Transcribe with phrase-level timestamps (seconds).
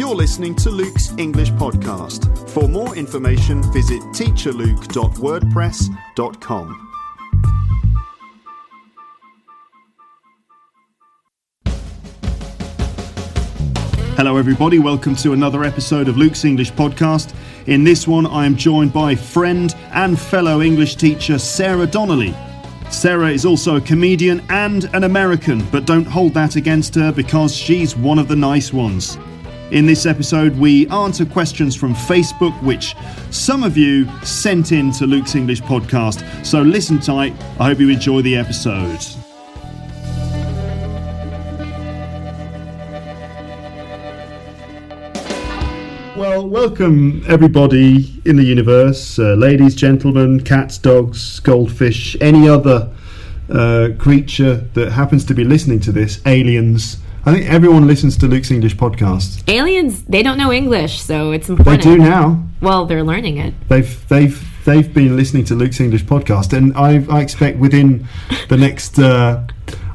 [0.00, 2.48] You're listening to Luke's English podcast.
[2.48, 6.88] For more information, visit teacherluke.wordpress.com.
[14.16, 14.78] Hello, everybody.
[14.78, 17.34] Welcome to another episode of Luke's English podcast.
[17.66, 22.34] In this one, I am joined by friend and fellow English teacher Sarah Donnelly.
[22.90, 27.54] Sarah is also a comedian and an American, but don't hold that against her because
[27.54, 29.18] she's one of the nice ones.
[29.70, 32.96] In this episode, we answer questions from Facebook, which
[33.30, 36.24] some of you sent in to Luke's English podcast.
[36.44, 37.34] So listen tight.
[37.60, 38.98] I hope you enjoy the episode.
[46.16, 52.90] Well, welcome everybody in the universe, uh, ladies, gentlemen, cats, dogs, goldfish, any other
[53.48, 56.96] uh, creature that happens to be listening to this, aliens.
[57.26, 59.46] I think everyone listens to Luke's English podcast.
[59.46, 61.82] Aliens, they don't know English, so it's important.
[61.82, 62.42] They do now.
[62.62, 63.52] Well, they're learning it.
[63.68, 68.06] They've they've they've been listening to Luke's English podcast, and I, I expect within
[68.48, 69.46] the next uh,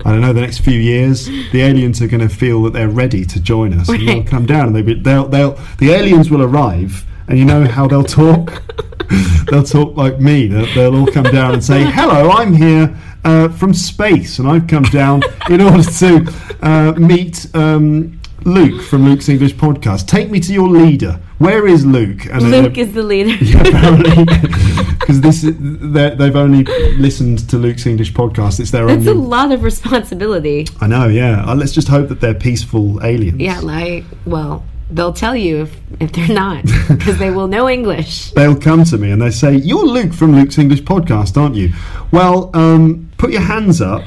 [0.05, 2.89] I don't know the next few years, the aliens are going to feel that they're
[2.89, 6.29] ready to join us, and they'll come down, and they'll, be, they'll they'll the aliens
[6.29, 8.63] will arrive, and you know how they'll talk.
[9.49, 10.47] they'll talk like me.
[10.47, 14.67] They'll, they'll all come down and say, "Hello, I'm here." Uh, from space, and I've
[14.67, 20.05] come down in order to uh, meet um, Luke from Luke's English podcast.
[20.05, 21.19] Take me to your leader.
[21.39, 22.27] Where is Luke?
[22.27, 23.31] And Luke is the leader.
[23.43, 24.25] yeah, apparently,
[24.99, 26.63] because this is, they've only
[26.97, 28.59] listened to Luke's English podcast.
[28.59, 30.67] It's their That's a lot of responsibility.
[30.79, 31.43] I know, yeah.
[31.43, 33.39] Uh, let's just hope that they're peaceful aliens.
[33.39, 38.31] Yeah, like, well, they'll tell you if, if they're not, because they will know English.
[38.31, 41.73] They'll come to me and they say, "You're Luke from Luke's English podcast, aren't you?"
[42.11, 44.03] Well, um, put your hands up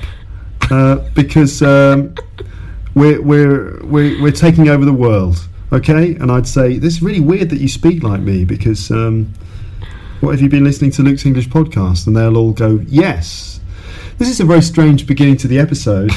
[0.71, 2.15] uh, because um,
[2.94, 6.15] we're, we're we're we're taking over the world, okay?
[6.15, 9.33] And I'd say this is really weird that you speak like me because um,
[10.21, 12.06] what have you been listening to Luke's English podcast?
[12.06, 13.56] And they'll all go, "Yes."
[14.19, 16.10] This is a very strange beginning to the episode,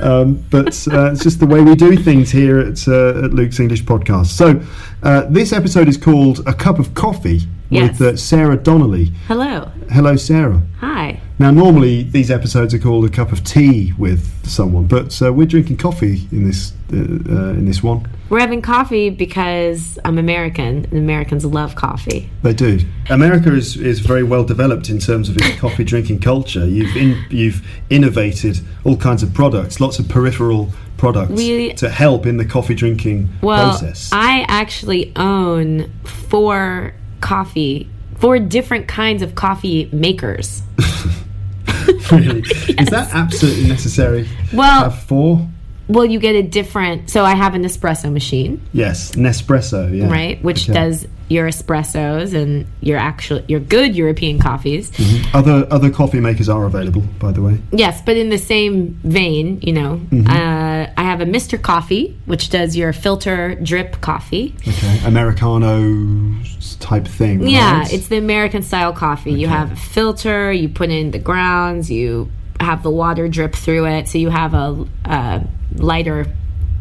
[0.00, 3.60] um, but uh, it's just the way we do things here at, uh, at Luke's
[3.60, 4.26] English podcast.
[4.26, 4.62] So,
[5.02, 7.40] uh, this episode is called A Cup of Coffee
[7.74, 7.98] Yes.
[7.98, 9.06] with uh, Sarah Donnelly.
[9.26, 9.70] Hello.
[9.90, 10.62] Hello, Sarah.
[10.80, 11.20] Hi.
[11.38, 15.46] Now, normally these episodes are called A Cup of Tea with someone, but uh, we're
[15.46, 18.06] drinking coffee in this uh, uh, in this one.
[18.30, 22.30] We're having coffee because I'm American, and Americans love coffee.
[22.42, 22.80] They do.
[23.10, 26.66] America is, is very well developed in terms of its coffee drinking culture.
[26.66, 32.26] You've in, you've innovated all kinds of products, lots of peripheral products We- to help
[32.26, 34.10] in the coffee drinking Well, process.
[34.12, 40.60] I actually own four coffee, four different kinds of coffee makers.
[42.12, 44.28] really, is that absolutely necessary?
[44.52, 45.48] Well- have four.
[45.86, 47.10] Well, you get a different.
[47.10, 49.94] So I have an espresso machine, Yes, Nespresso.
[49.94, 50.72] Yeah, right, which Okay.
[50.72, 54.92] does your espressos and your actual your good European coffees.
[55.32, 57.58] Other other coffee makers are available, by the way.
[57.72, 60.26] Yes, but in the same vein, you know, Mm-hmm.
[60.28, 61.60] uh, I have a Mr.
[61.60, 64.54] Coffee, which does your filter drip coffee.
[64.68, 66.34] Okay, Americano
[66.80, 67.46] type thing.
[67.48, 69.32] Yeah, it's the American style coffee.
[69.32, 72.30] You have a filter, you put in the grounds, you
[72.60, 75.42] have the water drip through it, so you have a, a
[75.76, 76.26] lighter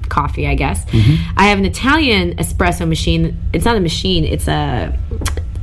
[0.10, 0.86] coffee, I guess.
[0.86, 1.38] Mm-hmm.
[1.38, 3.38] I have an Italian espresso machine.
[3.54, 4.98] It's not a machine; it's a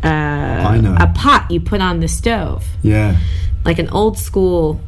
[0.04, 3.16] uh, a pot you put on the stove, yeah.
[3.64, 4.80] like an old school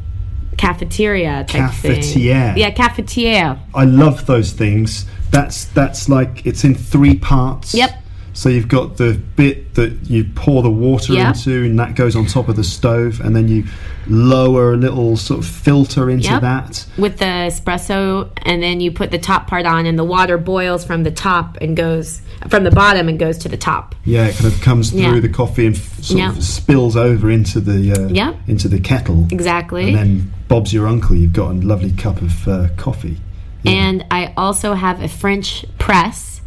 [0.57, 2.13] cafeteria type Cafetiere.
[2.13, 2.21] thing.
[2.21, 3.59] Yeah, cafetiere.
[3.73, 5.05] I love those things.
[5.31, 7.73] That's that's like it's in three parts.
[7.73, 8.02] Yep.
[8.35, 11.35] So you've got the bit that you pour the water Yep.
[11.35, 13.65] into, and that goes on top of the stove, and then you
[14.07, 16.41] lower a little sort of filter into Yep.
[16.41, 16.85] that.
[16.97, 20.83] with the espresso and then you put the top part on and the water boils
[20.83, 24.35] from the top and goes from the bottom and goes to the top Yeah, it
[24.35, 25.19] kind of comes through Yeah.
[25.21, 26.29] the coffee and f- sort Yeah.
[26.31, 28.35] of spills over into the uh, Yep.
[28.47, 29.27] into the kettle.
[29.31, 31.15] exactly And then Bob's your uncle.
[31.15, 33.17] You've got a lovely cup of uh, coffee.
[33.65, 36.41] and i also have a french press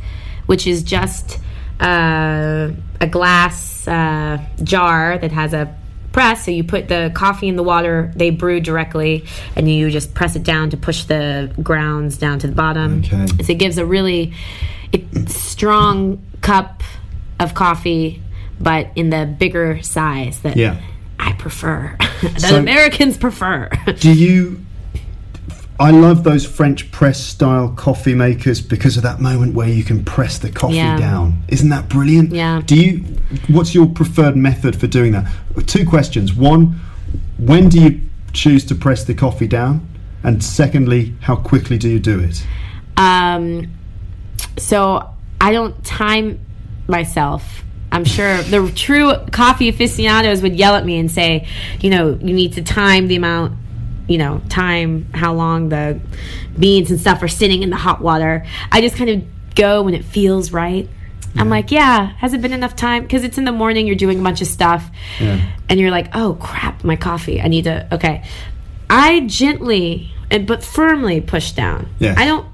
[0.44, 1.38] which is just
[1.80, 2.70] uh,
[3.00, 5.74] a glass uh, jar that has a
[6.12, 6.44] press.
[6.46, 10.34] So you put the coffee in the water, they brew directly, and you just press
[10.36, 13.00] it down to push the grounds down to the bottom.
[13.00, 13.26] Okay.
[13.44, 14.32] So it gives a really
[15.26, 16.82] strong cup
[17.40, 18.22] of coffee,
[18.60, 20.80] but in the bigger size that Yeah.
[21.18, 23.68] I prefer, that So- Americans prefer.
[23.98, 24.64] Do you?
[25.78, 30.04] I love those French press style coffee makers because of that moment where you can
[30.04, 30.96] press the coffee Yeah.
[30.98, 31.42] down.
[31.48, 32.32] Isn't that brilliant?
[32.32, 32.62] Yeah.
[32.64, 33.04] Do you?
[33.48, 35.26] What's your preferred method for doing that?
[35.66, 36.32] Two questions.
[36.34, 36.80] One,
[37.38, 38.00] when do you
[38.32, 39.86] choose to press the coffee down?
[40.22, 42.44] And secondly, how quickly do you do it?
[42.96, 43.68] Um,
[44.56, 45.08] so
[45.40, 46.40] I don't time
[46.88, 47.62] myself.
[47.92, 51.46] I'm sure the true coffee aficionados would yell at me and say,
[51.80, 53.52] you know, you need to time the amount,
[54.08, 56.00] you know, time how long the
[56.58, 58.44] beans and stuff are sitting in the hot water.
[58.70, 59.24] I just kind of
[59.54, 60.88] go when it feels right.
[61.38, 63.02] I'm like, yeah, has it been enough time?
[63.02, 64.88] Because it's in the morning, you're doing a bunch of stuff,
[65.20, 67.42] and you're like, oh crap, my coffee.
[67.42, 67.86] I need to.
[67.94, 68.24] Okay,
[68.88, 71.88] I gently and but firmly push down.
[71.98, 72.16] Yes.
[72.18, 72.46] I don't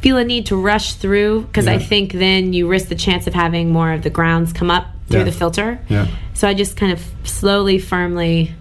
[0.00, 3.34] feel a need to rush through because I think then you risk the chance of
[3.34, 5.24] having more of the grounds come up through Yeah.
[5.24, 5.78] the filter.
[5.88, 6.06] Yeah.
[6.34, 8.54] So I just kind of slowly, firmly.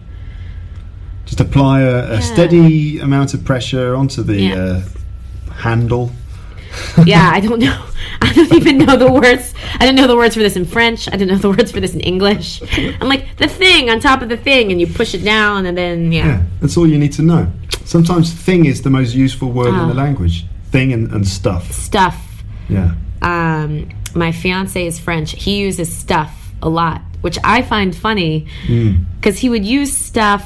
[1.26, 2.20] Just apply a, a Yeah.
[2.20, 4.56] steady amount of pressure onto the Yeah.
[4.56, 4.82] uh,
[5.54, 6.12] handle.
[7.06, 7.86] Yeah, I don't know.
[8.22, 9.54] I don't even know the words.
[9.80, 11.08] I don't know the words for this in French.
[11.12, 12.62] I don't know the words for this in English.
[13.02, 15.78] I'm like the thing on top of the thing, and you push it down, and
[15.78, 17.48] then yeah, Yeah, that's all you need to know.
[17.86, 19.88] Sometimes thing is the most useful word in Oh.
[19.88, 20.46] the language.
[20.72, 21.72] Thing and, and stuff.
[21.72, 22.18] stuff.
[22.70, 22.92] Yeah.
[23.22, 25.32] um, my fiance is French.
[25.32, 26.32] He uses stuff
[26.62, 28.48] a lot, which I find funny
[29.20, 30.44] because he would use stuff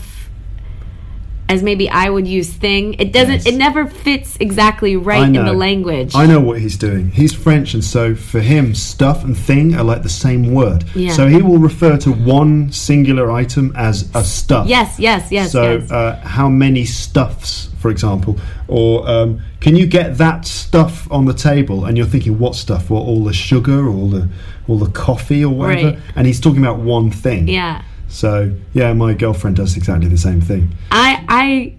[1.49, 2.93] as maybe I would use thing.
[2.93, 3.33] It doesn't.
[3.33, 3.45] Yes.
[3.47, 6.13] It never fits exactly right in the language.
[6.15, 7.09] I know what he's doing.
[7.09, 10.85] He's French, and so for him, stuff and thing are like the same word.
[10.95, 11.11] Yeah.
[11.11, 14.67] So he will refer to one singular item as a stuff.
[14.67, 15.91] Yes, yes, yes, So yes.
[15.91, 21.33] Uh, how many stuffs, for example, or um, can you get that stuff on the
[21.33, 21.85] table?
[21.85, 22.91] And you're thinking, what stuff?
[22.91, 24.29] Well, all the sugar, all the
[24.67, 25.87] all the coffee, or whatever.
[25.97, 25.99] Right.
[26.15, 27.47] And he's talking about one thing.
[27.47, 27.81] yeah.
[28.09, 30.75] So yeah, my girlfriend does exactly the same thing.
[30.91, 31.73] I I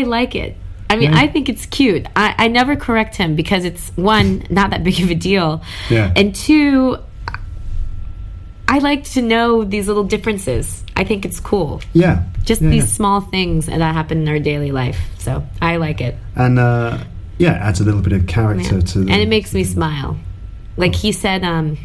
[0.00, 0.56] I like it.
[0.90, 1.20] I mean, Yeah.
[1.20, 2.04] I think it's cute.
[2.14, 6.12] I, I never correct him because it's one, not that big of a deal, Yeah.
[6.14, 6.98] and two,
[8.68, 10.82] I like to know these little differences.
[10.96, 11.80] I think it's cool.
[11.94, 12.24] Yeah.
[12.44, 12.88] Just Yeah, these yeah.
[12.88, 14.98] small things that happen in our daily life.
[15.18, 16.16] So I like it.
[16.36, 16.98] and uh,
[17.38, 20.18] yeah, it adds a little bit of character to the, and it makes me smile.
[20.76, 21.78] Like he said, um,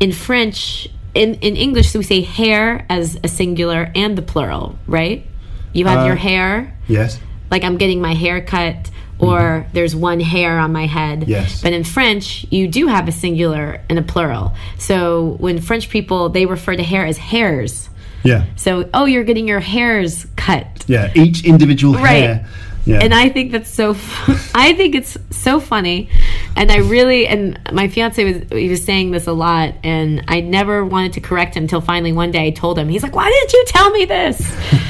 [0.00, 5.26] in French, in, in English, we say hair as a singular and the plural, right?
[5.72, 7.18] You have Uh, your hair, yes.
[7.50, 11.20] like I'm getting my hair cut, or there's one hair on my head.
[11.22, 11.30] Mm-hmm.
[11.30, 11.60] Yes.
[11.62, 14.54] But in French, you do have a singular and a plural.
[14.78, 17.88] So when French people, they refer to hair as hairs.
[18.24, 18.44] Yeah.
[18.56, 20.66] So, oh, you're getting your hairs cut.
[20.86, 21.10] Yeah.
[21.14, 22.22] Each individual Right.
[22.22, 22.46] hair.
[22.88, 23.00] Yeah.
[23.02, 23.90] And I think that's so.
[24.54, 26.08] I think it's so funny,
[26.56, 30.40] and I really and my fiance was he was saying this a lot, and I
[30.40, 32.88] never wanted to correct him until finally one day I told him.
[32.88, 34.38] He's like, "Why didn't you tell me this?"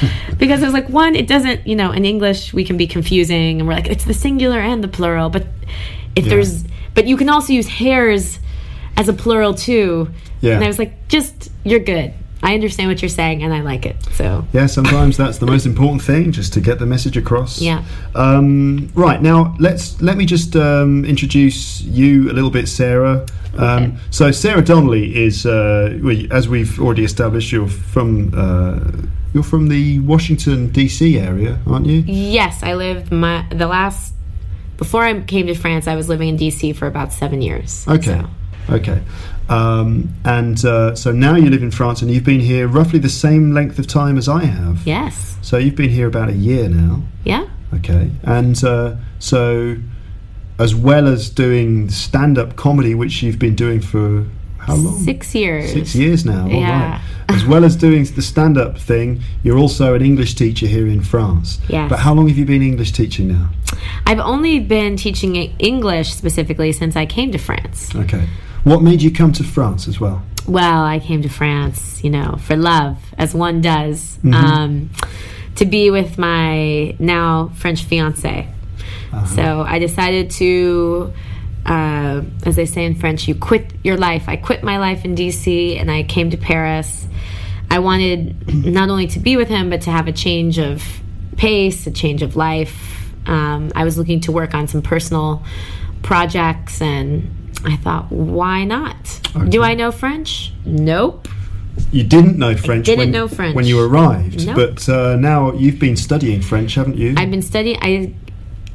[0.37, 1.67] because I was like, one, it doesn't.
[1.67, 4.81] You know, in English we can be confusing, and we're like, it's the singular and
[4.81, 5.45] the plural, but
[6.15, 6.29] if Yeah.
[6.29, 6.63] there's,
[6.95, 8.39] but you can also use hairs
[8.95, 10.09] as a plural too.
[10.39, 10.55] Yeah.
[10.55, 12.13] And I was like, just you're good.
[12.41, 13.97] I understand what you're saying, and I like it.
[14.13, 17.61] So yeah, sometimes that's the most important thing, just to get the message across.
[17.61, 17.83] Yeah.
[18.15, 23.25] Um, right now, let's let me just um, introduce you a little bit, Sarah.
[23.57, 23.97] Um, Okay.
[24.11, 25.99] So Sarah Donnelly is, uh,
[26.31, 28.79] as we've already established, you're from uh,
[29.33, 31.19] you're from the Washington D.C.
[31.19, 32.03] area, aren't you?
[32.07, 34.13] Yes, I lived my the last
[34.77, 35.87] before I came to France.
[35.87, 37.85] I was living in DC for about seven years.
[37.87, 38.21] Okay.
[38.21, 38.29] So,
[38.71, 39.01] Okay.
[39.49, 43.09] Um, and uh, so now you live in France, and you've been here roughly the
[43.09, 44.85] same length of time as I have.
[44.85, 45.37] yes.
[45.41, 47.01] So you've been here about a year now.
[47.23, 47.47] Yeah.
[47.73, 48.11] Okay.
[48.23, 49.77] And uh, so,
[50.59, 54.25] as well as doing stand-up comedy, which you've been doing for
[54.69, 55.03] how long?
[55.03, 55.71] Six years.
[55.73, 56.43] Six years now.
[56.43, 56.59] All right.
[56.59, 57.01] Yeah.
[57.29, 61.59] As well as doing the stand-up thing, you're also an English teacher here in France.
[61.67, 61.89] Yes.
[61.89, 63.49] But how long have you been English teaching now?
[64.07, 67.93] I've only been teaching English specifically since I came to France.
[67.95, 68.27] Okay.
[68.63, 70.23] What made you come to France as well?
[70.47, 74.33] Well, I came to France, you know, for love, as one does, Mm-hmm.
[74.33, 74.89] um,
[75.55, 78.47] to be with my now French fiance.
[79.13, 79.25] Uh-huh.
[79.35, 81.13] So I decided to,
[81.65, 84.23] uh, as they say in French, you quit your life.
[84.27, 87.07] I quit my life in DC and I came to Paris.
[87.71, 90.83] I wanted not only to be with him, but to have a change of
[91.37, 93.11] pace, a change of life.
[93.27, 95.43] Um, I was looking to work on some personal
[96.01, 97.29] projects and
[97.63, 99.19] I thought, why not?
[99.49, 100.53] Do I know French?
[100.65, 101.27] Nope.
[101.91, 102.85] you didn't know French.
[102.85, 103.55] didn't when, know French.
[103.55, 104.55] when you arrived, Nope.
[104.55, 107.13] but uh, now you've been studying French, haven't you?
[107.17, 107.77] I've been studying.
[107.81, 108.13] I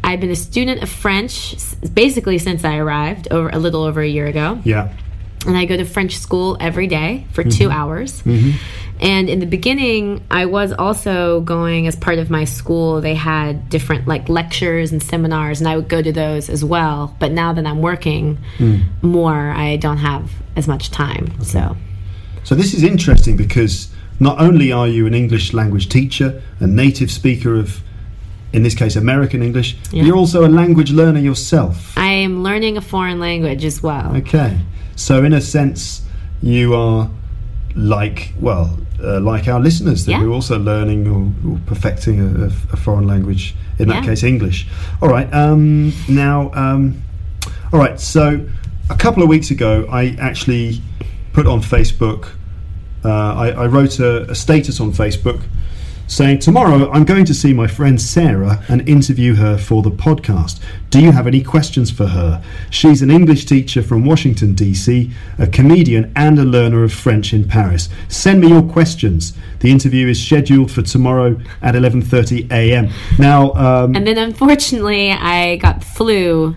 [0.04, 1.56] I've been a student of French
[1.92, 4.94] basically since I arrived over a little over a year ago, yeah.
[5.46, 7.58] and I go to French school every day for mm-hmm.
[7.58, 8.22] two hours.
[8.22, 8.50] Mm-hmm.
[9.00, 13.00] And in the beginning, I was also going as part of my school.
[13.00, 17.16] They had different like lectures and seminars, and I would go to those as well.
[17.18, 18.84] But now that I'm working mm.
[19.02, 21.42] more, I don't have as much time.
[21.42, 21.76] So
[22.44, 23.88] So this is interesting because
[24.20, 27.82] not only are you an English language teacher, a native speaker of,
[28.54, 30.04] in this case, American English, Yeah.
[30.04, 31.92] you're also a language learner yourself.
[31.98, 34.14] I am learning a foreign language as well.
[34.16, 34.56] Okay.
[34.96, 36.02] So in a sense,
[36.40, 37.10] you are
[37.74, 40.22] like, well, uh, like our listeners that Yeah.
[40.22, 43.54] are also learning or, or perfecting a, a, a foreign language.
[43.78, 44.10] In that Yeah.
[44.10, 44.68] case, English.
[45.02, 45.28] All right.
[45.34, 47.02] Um, now, um,
[47.72, 47.98] all right.
[48.00, 48.40] So
[48.88, 50.80] a couple of weeks ago, I actually
[51.32, 52.28] put on Facebook.
[53.04, 53.10] Uh,
[53.44, 55.40] I, I wrote a, a status on Facebook
[56.06, 60.60] saying, Tomorrow I'm going to see my friend Sarah and interview her for the podcast.
[60.90, 62.42] Do you have any questions for her?
[62.70, 67.48] She's an English teacher from Washington, D.C., a comedian, and a learner of French in
[67.48, 67.88] Paris.
[68.08, 69.32] Send me your questions.
[69.60, 72.90] The interview is scheduled for tomorrow at 11.30 a.m.
[73.18, 76.56] Now, um, And then unfortunately, I got flu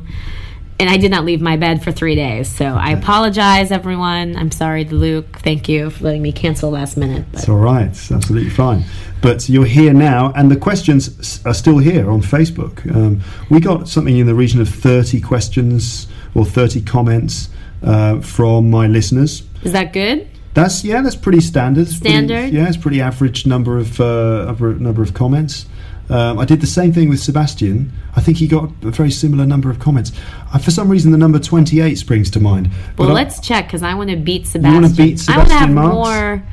[0.79, 2.47] and I did not leave my bed for three days.
[2.47, 4.35] So I apologize, everyone.
[4.35, 5.39] I'm sorry to Luke.
[5.39, 7.25] Thank you for letting me cancel last minute.
[7.31, 7.87] But It's all right.
[7.87, 8.83] It's absolutely fine.
[9.21, 12.85] But you're here now, and the questions are still here on Facebook.
[12.95, 17.49] Um, we got something in the region of 30 questions or 30 comments
[17.83, 19.43] uh, from my listeners.
[19.63, 20.27] is that good?
[20.53, 21.81] That's yeah, that's pretty standard.
[21.87, 22.51] It's pretty- Standard?
[22.53, 25.65] yeah, it's pretty average number of uh, number, of comments.
[26.09, 27.91] Um, I did the same thing with Sebastian.
[28.15, 30.11] I think he got a very similar number of comments.
[30.53, 32.69] Uh, for some reason, the number 28 springs to mind.
[32.97, 34.81] Well, I- let's check because I want to beat Sebastian.
[34.81, 35.93] wanna beat Sebastian I want to have Marx?
[35.93, 36.43] more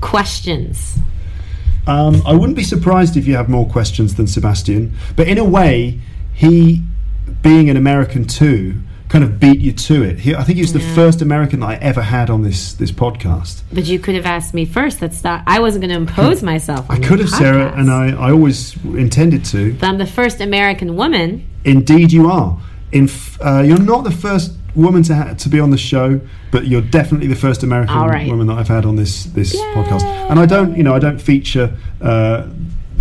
[0.00, 0.98] questions.
[1.86, 5.44] Um, I wouldn't be surprised if you have more questions than Sebastian, but in a
[5.44, 6.00] way,
[6.32, 6.82] he,
[7.42, 10.20] being an American too, kind of beat you to it.
[10.20, 12.90] He, I think he was the first American that I ever had on this this
[12.90, 13.62] podcast.
[13.70, 15.00] But you could have asked me first.
[15.00, 15.42] That's not.
[15.46, 16.86] I wasn't going to impose myself.
[16.88, 19.74] I could have, Sarah, and I, I always intended to.
[19.74, 21.46] But I'm the first American woman.
[21.64, 22.58] Indeed, you are.
[22.92, 26.20] In f- uh, you're not the first woman to ha- to be on the show,
[26.50, 28.28] but you're definitely the first American right.
[28.28, 30.02] woman that I've had on this this podcast.
[30.02, 32.48] And I don't, you know, I don't feature uh,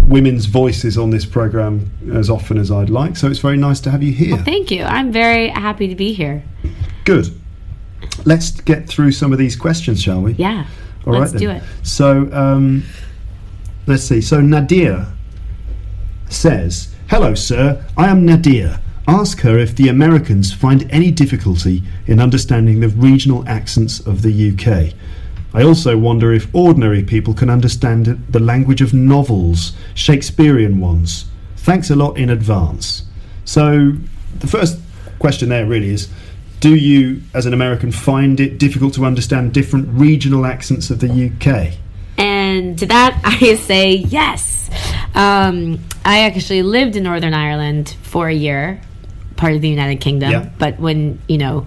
[0.08, 3.16] women's voices on this program as often as I'd like.
[3.16, 4.38] So it's very nice to have you here.
[4.38, 4.84] Thank you.
[4.84, 6.44] I'm very happy to be here.
[7.06, 7.28] Good.
[8.26, 10.34] Let's get through some of these questions, shall we?
[10.34, 10.66] Yeah.
[11.06, 11.58] All let's right do then.
[11.58, 11.64] it.
[11.84, 12.84] So um,
[13.88, 14.22] let's see.
[14.22, 15.08] So Nadir
[16.30, 17.84] says, "Hello, sir.
[17.98, 18.80] I am Nadir.
[19.12, 24.52] Ask her if the Americans find any difficulty in understanding the regional accents of the
[24.52, 24.94] UK.
[25.54, 31.26] I also wonder if ordinary people can understand the language of novels, Shakespearean ones.
[31.58, 33.04] Thanks a lot in advance."
[33.44, 33.98] So
[34.40, 34.80] the first
[35.20, 36.08] question there really is.
[36.62, 41.10] Do you, as an American, find it difficult to understand different regional accents of the
[41.10, 41.74] UK?
[42.18, 44.70] And to that, I say yes.
[45.16, 48.80] Um, I actually lived in Northern Ireland for a year,
[49.42, 50.32] part of the United Kingdom.
[50.32, 50.50] Yeah.
[50.60, 51.66] But when, you know,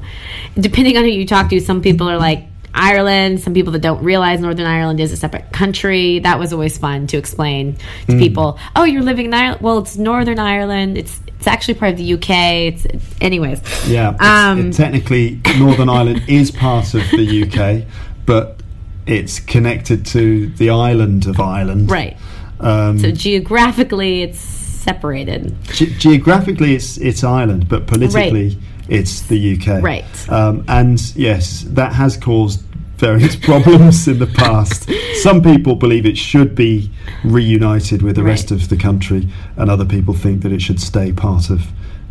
[0.58, 2.44] depending on who you talk to, some people are like,
[2.76, 6.18] Ireland, some people that don't realize Northern Ireland is a separate country.
[6.20, 7.76] That was always fun to explain
[8.08, 8.58] to people.
[8.74, 9.60] Oh, you're living in Ireland?
[9.60, 10.98] Well, it's Northern Ireland.
[10.98, 12.30] It's it's actually part of the UK.
[12.74, 13.60] It's, it's anyways.
[13.88, 17.84] Yeah, it's- Um, it- technically, Northern Ireland is part of the UK,
[18.26, 18.58] but
[19.06, 21.90] it's connected to the island of Ireland.
[21.90, 22.16] Right.
[22.58, 25.54] Um, So geographically, it's separated.
[25.72, 29.82] ge- geographically, it's it's Ireland, but politically, it's the UK.
[29.82, 30.04] Right.
[30.30, 32.60] Um, and yes, that has caused
[32.98, 34.88] various problems in the past.
[35.22, 36.90] Some people believe it should be
[37.24, 41.12] reunited with the rest of the country, and other people think that it should stay
[41.12, 41.60] part of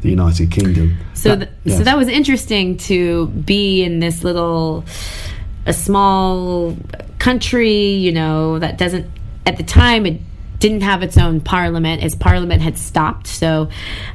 [0.01, 0.98] the United Kingdom.
[1.13, 1.77] So, That- th- yes.
[1.77, 4.84] so that was interesting to be in this little,
[5.65, 6.75] a small
[7.20, 7.77] country.
[8.06, 9.06] You know that doesn't
[9.46, 10.20] at the time it
[10.63, 13.27] didn't have its own parliament as parliament had stopped.
[13.27, 13.67] So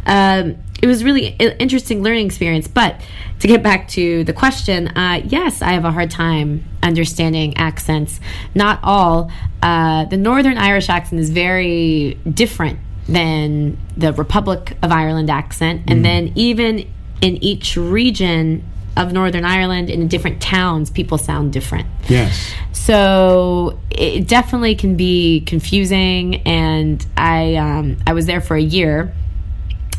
[0.06, 2.66] um, it was really interesting learning experience.
[2.66, 3.02] But
[3.40, 8.18] to get back to the question, uh, yes, I have a hard time understanding accents.
[8.54, 9.30] Not all.
[9.60, 15.82] Uh, the Northern Irish accent is very different than the Republic of Ireland accent.
[15.86, 16.90] And then even
[17.20, 18.64] in each region
[18.98, 21.86] of Northern Ireland, in different towns, people sound different.
[22.08, 22.52] yes.
[22.72, 26.36] So it definitely can be confusing.
[26.46, 29.12] And I um, I was there for a year,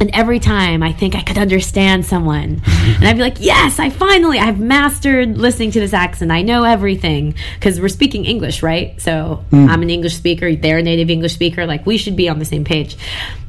[0.01, 3.89] And every time I think I could understand someone, and I'd be like, "Yes, I
[3.89, 6.31] finally I've mastered listening to this accent.
[6.31, 8.99] I know everything because we're speaking English, right?
[9.01, 11.65] So I'm an English speaker, they're a native English speaker.
[11.65, 12.95] Like we should be on the same page."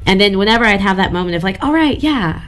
[0.07, 2.43] And then whenever I'd have that moment of like, "All right, yeah,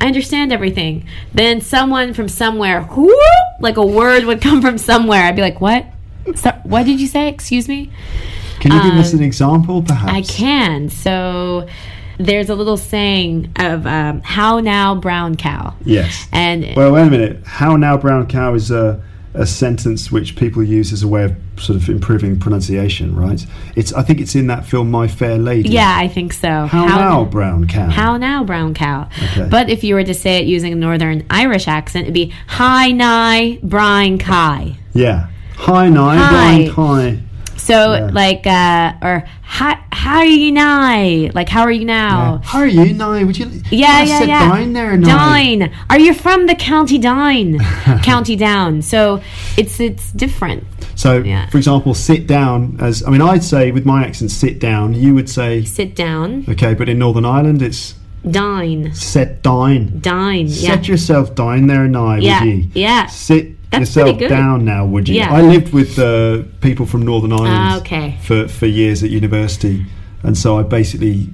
[0.00, 3.14] I understand everything," then someone from somewhere, whoop,
[3.60, 5.24] like a word would come from somewhere.
[5.24, 5.86] I'd be like, "What?
[6.34, 7.28] So, what did you say?
[7.28, 7.90] Excuse me."
[8.60, 10.10] Can you give us an example, perhaps?
[10.10, 10.88] Um, I can.
[10.88, 11.68] So
[12.18, 16.28] there's a little saying of um, "How now, brown cow." Yes.
[16.32, 17.42] And Well, wait a minute.
[17.44, 19.02] How now, brown cow is a,
[19.34, 23.44] a sentence which people use as a way of sort of improving pronunciation, right?
[23.76, 23.92] It's.
[23.92, 25.70] I think it's in that film My Fair Lady.
[25.70, 26.66] yeah, I think so.
[26.66, 27.88] How, now, brown cow?
[27.90, 29.08] How now, brown cow?
[29.32, 29.48] Okay.
[29.50, 32.90] But if you were to say it using a Northern Irish accent, it'd be "Hi,
[32.92, 35.28] nigh, brine kai." Yeah.
[35.56, 36.16] Hi, nigh,
[36.66, 37.22] brown kai.
[37.64, 38.10] So Yeah.
[38.12, 41.30] like, uh, or "Hi, how are you now?
[41.34, 42.40] Like, how are you now?
[42.44, 43.12] How are you, now?
[43.24, 43.46] Would you?
[43.70, 44.48] Yeah, yeah, said yeah.
[44.50, 45.08] Dine there, Nye.
[45.08, 45.70] Dine.
[45.88, 47.58] Are you from the County Dine?
[48.02, 48.82] County Down.
[48.82, 49.22] So
[49.56, 50.64] it's it's different.
[50.94, 51.46] So, Yeah.
[51.48, 52.76] for example, sit down.
[52.80, 54.92] As I mean, I'd say with my accent, sit down.
[54.94, 56.44] You would say, Sit down.
[56.48, 57.94] okay, but in Northern Ireland, it's
[58.30, 58.92] Dine.
[58.94, 59.98] set dine.
[60.00, 60.46] Dine.
[60.48, 60.70] Yeah.
[60.76, 62.18] Set yourself down there, Nye.
[62.18, 62.64] Yeah, Would you?
[62.74, 63.06] yeah.
[63.06, 65.16] Sit That's yourself down now, would you?
[65.16, 65.32] Yeah.
[65.32, 68.18] I lived with uh, people from Northern Ireland Ah, okay.
[68.22, 69.86] for, for years at university,
[70.22, 71.28] and so I basically,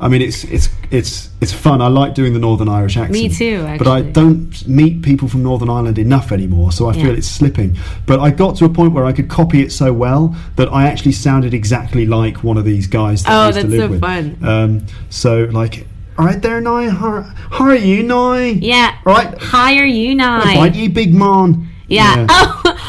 [0.00, 1.80] I mean, it's it's it's it's fun.
[1.82, 3.12] I like doing the Northern Irish accent.
[3.12, 7.02] Me too, But I don't meet people from Northern Ireland enough anymore, so I Yeah.
[7.04, 7.76] feel it's slipping.
[8.06, 10.86] But I got to a point where I could copy it so well that I
[10.86, 13.22] actually sounded exactly like one of these guys.
[13.24, 14.00] That I Oh, used to that's live so with.
[14.00, 14.38] fun.
[14.42, 15.86] Um, so like.
[16.18, 16.90] All right there, Nye.
[16.90, 18.48] How, how are you, Nye?
[18.60, 18.94] Yeah.
[19.06, 19.54] All right.
[19.54, 20.52] are you nigh.
[20.52, 21.69] about you, big man?
[21.90, 22.26] Yeah.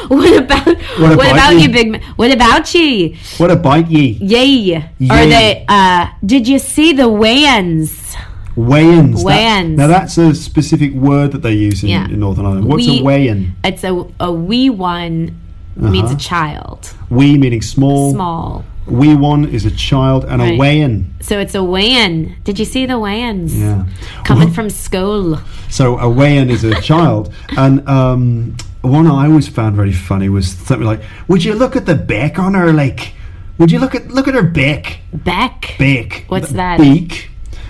[0.03, 0.65] Oh, what about
[0.99, 1.69] what, about about you?
[1.69, 2.01] big man?
[2.17, 3.15] What about you?
[3.37, 4.17] What about ye?
[4.19, 4.75] Yay.
[5.09, 5.63] Are they?
[5.67, 8.15] Uh, did you see the Wayans?
[8.57, 9.23] Wayans.
[9.23, 12.05] That- now that's a specific word that they use in, Yeah.
[12.05, 12.65] in Northern Ireland.
[12.65, 13.55] What's We- a weigh-in?
[13.63, 15.39] It's a a wee one
[15.75, 16.15] means Uh-huh.
[16.15, 18.11] a child, Wee meaning small.
[18.11, 18.65] small.
[18.87, 20.59] Wee one is a child, and a Right.
[20.59, 21.13] weigh-in.
[21.21, 22.35] So it's a weigh-in.
[22.43, 23.57] Did you see the weigh-ins?
[23.57, 23.83] Yeah.
[24.25, 25.39] Coming Well, from school.
[25.69, 30.51] So a weigh-in is a child, and um, one I always found very funny was
[30.51, 32.73] something like, "Would you look at the beak on her?
[32.73, 33.13] Like,
[33.57, 35.01] would you look at look at her beak?
[35.13, 35.75] Beck.
[35.77, 36.25] Beak.
[36.27, 36.79] What's The that?
[36.79, 37.29] Beak,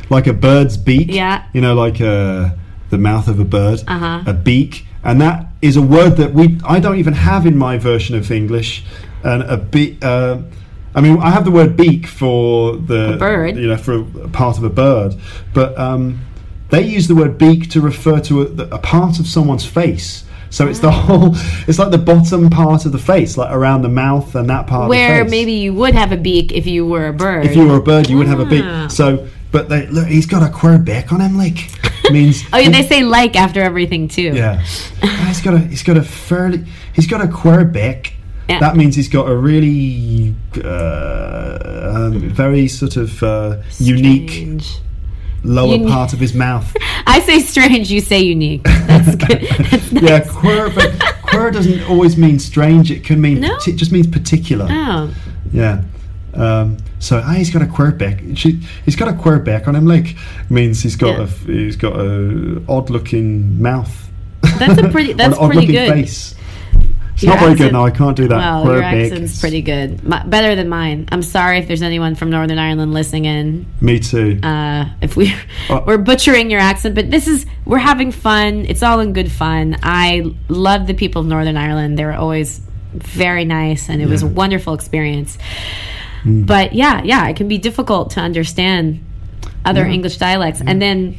[0.10, 1.08] like a bird's beak.
[1.12, 1.44] Yeah.
[1.54, 2.52] You know, like uh,
[2.90, 3.84] the mouth of a bird.
[3.88, 4.24] Uh-huh.
[4.26, 7.78] A beak, and that is a word that we I don't even have in my
[7.78, 8.84] version of English.
[9.24, 10.04] And a beak.
[10.04, 10.40] Uh,
[10.94, 13.56] I mean, I have the word beak for the A bird.
[13.56, 15.16] You know, for a part of a bird,
[15.54, 16.22] but um,
[16.70, 20.24] they use the word beak to refer to a, a part of someone's face.
[20.52, 20.82] So it's Ah.
[20.84, 21.36] the whole.
[21.68, 24.84] It's like the bottom part of the face, like around the mouth and that part.
[24.84, 25.32] of Where the face.
[25.32, 27.46] maybe you would have a beak if you were a bird.
[27.46, 28.50] If you were a bird, you would have a Ah.
[28.86, 28.92] beak.
[28.92, 30.08] So, but they look.
[30.08, 31.70] He's got a queer beak on him, like
[32.12, 32.44] means.
[32.54, 34.34] oh, yeah, they say like after everything too.
[34.36, 34.62] Yeah,
[35.04, 38.14] Ah, he's got a he's got a fairly he's got a queer beak.
[38.50, 38.60] Yeah.
[38.60, 44.46] That means he's got a really uh, um, very sort of uh, unique.
[45.44, 46.76] Lower part of his mouth.
[47.08, 48.64] I say strange, you say unique.
[48.64, 49.42] That's good.
[49.42, 50.04] That's nice.
[50.04, 52.92] Yeah, queer, but queer doesn't always mean strange.
[52.92, 53.58] It can mean No?
[53.68, 54.68] it just means particular.
[54.70, 55.14] Oh,
[55.52, 55.84] Yeah.
[56.34, 58.22] Um, so ah, he's got a queer back.
[58.36, 59.86] She, he's got a queer back on him.
[59.86, 60.16] Like
[60.50, 61.24] means he's got Yeah.
[61.24, 64.10] a he's got a odd looking mouth.
[64.58, 65.90] That's a pretty- that's pretty looking good.
[65.92, 66.36] face.
[67.22, 67.74] It's Your not very good.
[67.74, 68.36] No, I can't do that.
[68.36, 70.04] well, Queer your accent's pretty good.
[70.04, 71.08] My, better than mine.
[71.12, 73.68] I'm sorry if there's anyone from Northern Ireland listening in.
[73.80, 74.40] Me too.
[74.42, 75.32] Uh, if we
[75.70, 78.66] Uh, we're butchering your accent, but this is we're having fun.
[78.66, 79.78] It's all in good fun.
[79.84, 82.00] I love the people of Northern Ireland.
[82.00, 82.60] They were always
[82.94, 85.38] very nice, and it was a wonderful experience.
[86.24, 86.46] Hmm.
[86.46, 89.06] But yeah, yeah, it can be difficult to understand
[89.64, 89.94] other Yeah.
[89.94, 90.60] English dialects.
[90.66, 91.18] And then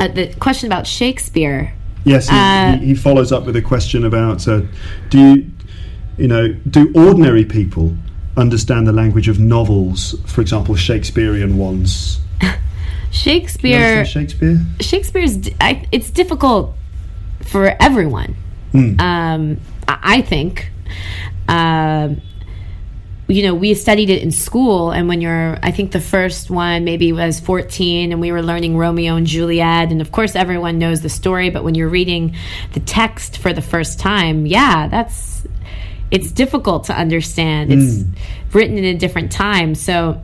[0.00, 1.74] uh, the question about Shakespeare.
[2.04, 4.62] Yes, he, uh, he, he follows up with a question about uh,
[5.08, 5.50] do you
[6.16, 7.96] you know do ordinary people
[8.36, 12.20] understand the language of novels, for example, Shakespearean ones?
[13.10, 14.04] Shakespeare.
[14.04, 14.58] Shakespeare.
[14.80, 15.48] Shakespeare's.
[15.60, 16.74] I, it's difficult
[17.42, 18.34] for everyone.
[18.72, 19.00] Hmm.
[19.00, 20.70] Um, I, I think.
[21.48, 22.22] Um,
[23.32, 26.84] you know, we studied it in school, and when you're, I think the first one
[26.84, 31.00] maybe was 14, and we were learning Romeo and Juliet, and of course everyone knows
[31.00, 32.36] the story, but when you're reading
[32.74, 35.46] the text for the first time, yeah, that's
[36.10, 37.72] it's difficult to understand.
[37.72, 38.04] It's
[38.54, 40.22] written in a different time, so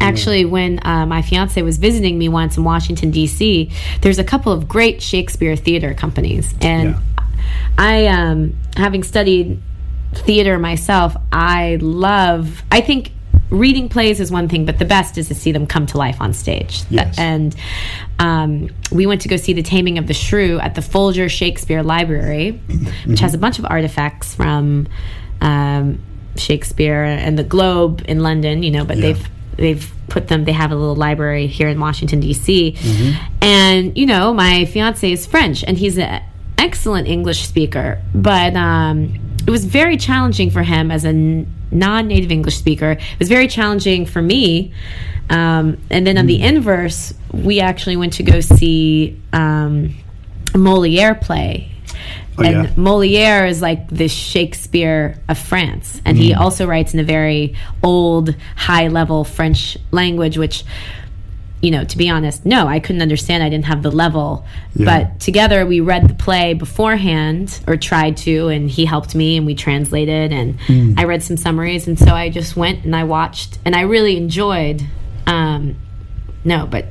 [0.00, 3.70] actually when uh, my fiance was visiting me once in washington d.c
[4.02, 7.00] there's a couple of great shakespeare theater companies and Yeah.
[7.78, 9.60] i um, having studied
[10.20, 13.12] theater myself i love i think
[13.50, 16.20] reading plays is one thing, but the best is to see them come to life
[16.20, 16.82] on stage.
[16.90, 17.18] Yes.
[17.18, 17.56] And
[18.18, 21.82] um, we went to go see The Taming of the Shrew at the Folger Shakespeare
[21.82, 22.60] Library,
[23.06, 24.86] which has a bunch of artifacts from
[25.40, 25.98] um,
[26.36, 29.14] Shakespeare and the Globe in London, you know, but Yeah.
[29.14, 32.76] they've they've put them they have a little library here in Washington DC.
[32.76, 33.42] Mm-hmm.
[33.42, 36.22] And you know, my fiance is French and he's an
[36.58, 39.18] excellent English speaker, but um,
[39.48, 41.12] it was very challenging for him as a
[41.70, 42.90] non-native English speaker.
[42.90, 44.72] It was very challenging for me.
[45.30, 46.50] Um, and then on the Mm.
[46.50, 49.94] inverse, we actually went to go see um,
[50.54, 51.72] Moliere play.
[52.36, 52.70] Oh, and yeah.
[52.76, 56.40] Moliere is like the Shakespeare of France, and he Mm.
[56.40, 60.62] also writes in a very old, high-level French language, which,
[61.60, 63.42] you know, to be honest, no, I couldn't understand.
[63.42, 64.46] I didn't have the level.
[64.76, 64.84] Yeah.
[64.86, 69.44] But together, we read the play beforehand, or tried to, and he helped me, and
[69.46, 70.94] we translated, and Mm.
[70.98, 74.16] I read some summaries, and so I just went and I watched, and I really
[74.16, 74.82] enjoyed.
[75.26, 75.74] Um,
[76.44, 76.86] no, but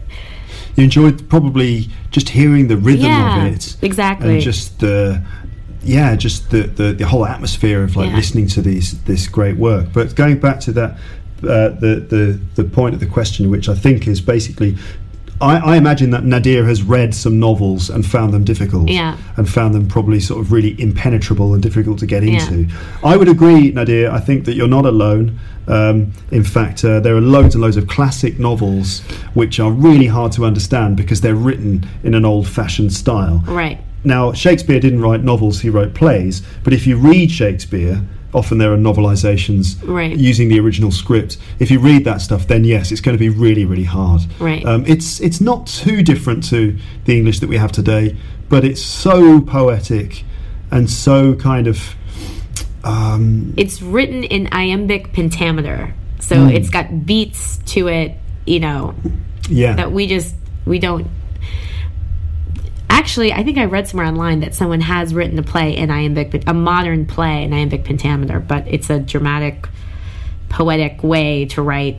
[0.75, 4.34] You enjoyed probably just hearing the rhythm Yeah, of it, exactly.
[4.34, 5.21] and just the
[5.84, 8.17] yeah, just the, the, the whole atmosphere of like Yeah.
[8.17, 9.93] listening to these this great work.
[9.93, 10.97] But going back to that,
[11.43, 14.78] uh, the the the point of the question, which I think is basically.
[15.39, 19.15] I, I imagine that Nadir has read some novels and found them difficult, Yeah.
[19.36, 22.39] and found them probably sort of really impenetrable and difficult to get Yeah.
[22.43, 22.73] into.
[23.04, 24.10] I would agree, Nadir.
[24.12, 25.38] I think that you're not alone.
[25.67, 29.02] Um, in fact, uh, there are loads and loads of classic novels
[29.36, 33.43] which are really hard to understand because they're written in an old-fashioned style.
[33.47, 33.78] right.
[34.04, 36.41] Now, Shakespeare didn't write novels; he wrote plays.
[36.63, 38.02] But if you read Shakespeare,
[38.33, 40.15] often there are novelizations Right.
[40.15, 41.37] using the original script.
[41.59, 44.21] If you read that stuff, then yes, it's going to be really, really hard.
[44.39, 44.65] Right.
[44.65, 48.15] Um, it's it's not too different to the English that we have today,
[48.49, 50.23] but it's so poetic
[50.71, 51.95] and so kind of.
[52.83, 56.49] Um, it's written in iambic pentameter so Hmm.
[56.49, 58.13] it's got beats to it
[58.45, 58.93] you know
[59.49, 59.75] yeah.
[59.75, 60.35] that we just
[60.65, 61.07] we don't
[62.97, 66.43] actually i think i read somewhere online that someone has written a play in iambic
[66.47, 69.67] a modern play in iambic pentameter but it's a dramatic
[70.49, 71.97] poetic way to write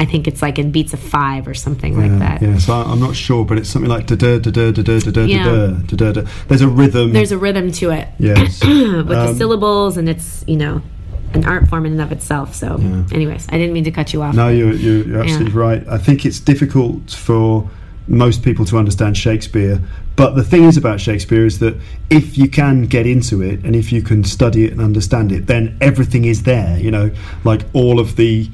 [0.00, 2.90] i think it's like in beats of five or something like that Yeah, so I-
[2.90, 5.24] I'm not sure, but it's something like da da da da da da da da
[5.24, 5.44] Yeah.
[5.86, 6.22] da da da.
[6.48, 7.12] There's a rhythm.
[7.12, 8.64] there's a rhythm to it yes.
[8.64, 10.80] with the Um, syllables and it's you know
[11.34, 12.74] an art form in and of itself so
[13.12, 15.86] anyways i didn't mean to cut you off No, you're, you're, you're absolutely right.
[15.86, 17.70] I think it's difficult for
[18.10, 19.80] most people to understand Shakespeare.
[20.16, 21.76] But the thing is about Shakespeare is that
[22.10, 25.46] if you can get into it and if you can study it and understand it,
[25.46, 26.78] then everything is there.
[26.78, 27.10] You know,
[27.44, 28.50] like all of the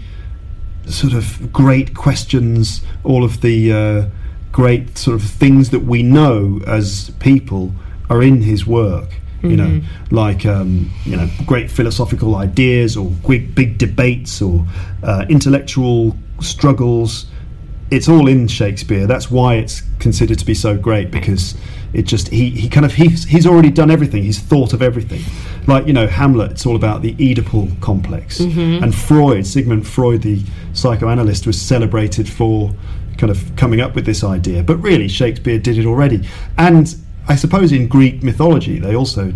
[0.87, 4.09] sort of great questions, all of the uh,
[4.53, 7.73] great sort of things that we know as people
[8.11, 9.09] are in his work.
[9.43, 14.67] You know, like um, you know, great philosophical ideas or big, big debates or
[15.05, 17.27] uh, intellectual struggles.
[17.91, 19.07] It's all in Shakespeare.
[19.07, 21.55] That's why it's considered to be so great because
[21.93, 24.23] it just he, he kind of he's, he's already done everything.
[24.25, 25.23] He's thought of everything.
[25.67, 26.51] Like you know, Hamlet.
[26.53, 32.73] It's all about the Oedipal complex, and Freud, Sigmund Freud, the psychoanalyst, was celebrated for
[33.19, 34.63] kind of coming up with this idea.
[34.63, 36.27] But really, Shakespeare did it already,
[36.59, 36.95] and
[37.29, 39.33] I suppose in Greek mythology they also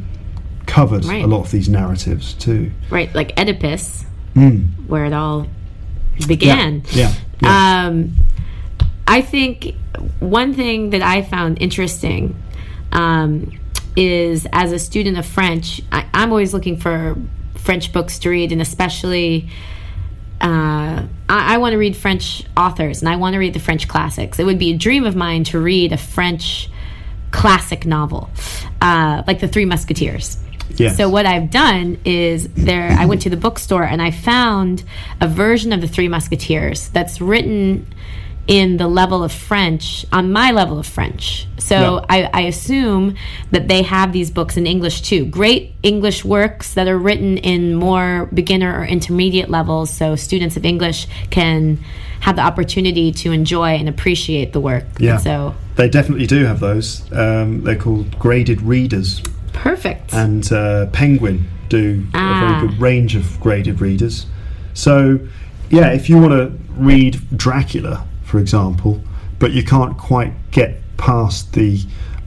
[0.66, 1.24] covered Right.
[1.24, 2.70] a lot of these narratives too.
[2.90, 4.04] right like oedipus
[4.86, 5.48] where it all
[6.28, 6.98] began Hmm.
[6.98, 7.12] Yeah,
[7.44, 8.16] Um,
[9.06, 9.74] I think
[10.20, 12.40] one thing that I found interesting
[12.92, 13.58] um,
[13.96, 17.16] is as a student of French, I, I'm always looking for
[17.54, 19.48] French books to read, and especially.
[20.40, 23.86] Uh, I, I want to read French authors and I want to read the French
[23.88, 24.38] classics.
[24.38, 26.70] It would be a dream of mine to read a French
[27.30, 28.30] classic novel,
[28.80, 30.38] uh, like The Three Musketeers.
[30.76, 30.96] Yes.
[30.96, 32.90] So what I've done is there.
[32.90, 34.84] I went to the bookstore and I found
[35.20, 37.86] a version of the Three Musketeers that's written
[38.46, 41.46] in the level of French on my level of French.
[41.58, 42.06] So Yeah.
[42.08, 43.14] I, I assume
[43.52, 45.24] that they have these books in English too.
[45.26, 50.64] Great English works that are written in more beginner or intermediate levels, so students of
[50.64, 51.78] English can
[52.20, 54.84] have the opportunity to enjoy and appreciate the work.
[54.98, 55.14] Yeah.
[55.14, 57.02] And so They definitely do have those.
[57.12, 60.12] Um, they're called graded readers, perfect.
[60.14, 62.58] and uh, Penguin do a Ah.
[62.58, 64.26] very good range of graded readers.
[64.74, 65.20] So,
[65.68, 69.00] yeah, if you want to read Dracula, for example,
[69.38, 71.80] but you can't quite get past the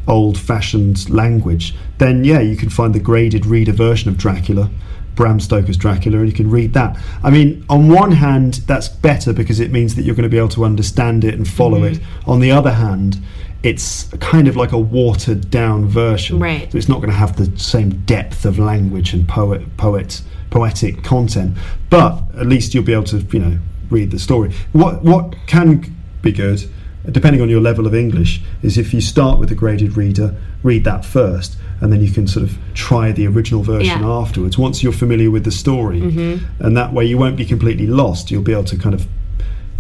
[0.08, 4.70] old-fashioned language, then yeah, you can find the graded reader version of Dracula.
[5.16, 6.98] Bram Stoker's Dracula, and you can read that.
[7.24, 10.40] I mean, on one hand, that's better because it means that you're going to be
[10.40, 12.02] able to understand it and follow Mm-hmm.
[12.02, 12.28] it.
[12.28, 13.20] On the other hand,
[13.64, 16.38] it's kind of like a watered down version.
[16.38, 16.70] Right.
[16.72, 21.04] So it's not going to have the same depth of language and poet, poet, poetic
[21.04, 21.58] content.
[21.90, 23.58] But at least you'll be able to, you know,
[23.90, 24.54] read the story.
[24.74, 26.70] What what can be good,
[27.10, 30.84] depending on your level of English, is if you start with a graded reader, read
[30.84, 34.08] that first, and then you can sort of try the original version Yeah.
[34.08, 34.58] afterwards.
[34.58, 36.64] Once you're familiar with the story, mm-hmm.
[36.66, 38.30] and that way you won't be completely lost.
[38.30, 39.08] You'll be able to kind of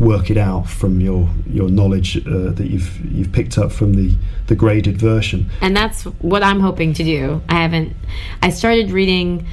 [0.03, 4.15] work it out from your your knowledge uh, that you've you've picked up from the
[4.47, 5.49] the graded version.
[5.61, 7.41] and that's what I'm hoping to do.
[7.49, 7.95] I haven't.
[8.41, 9.47] I started reading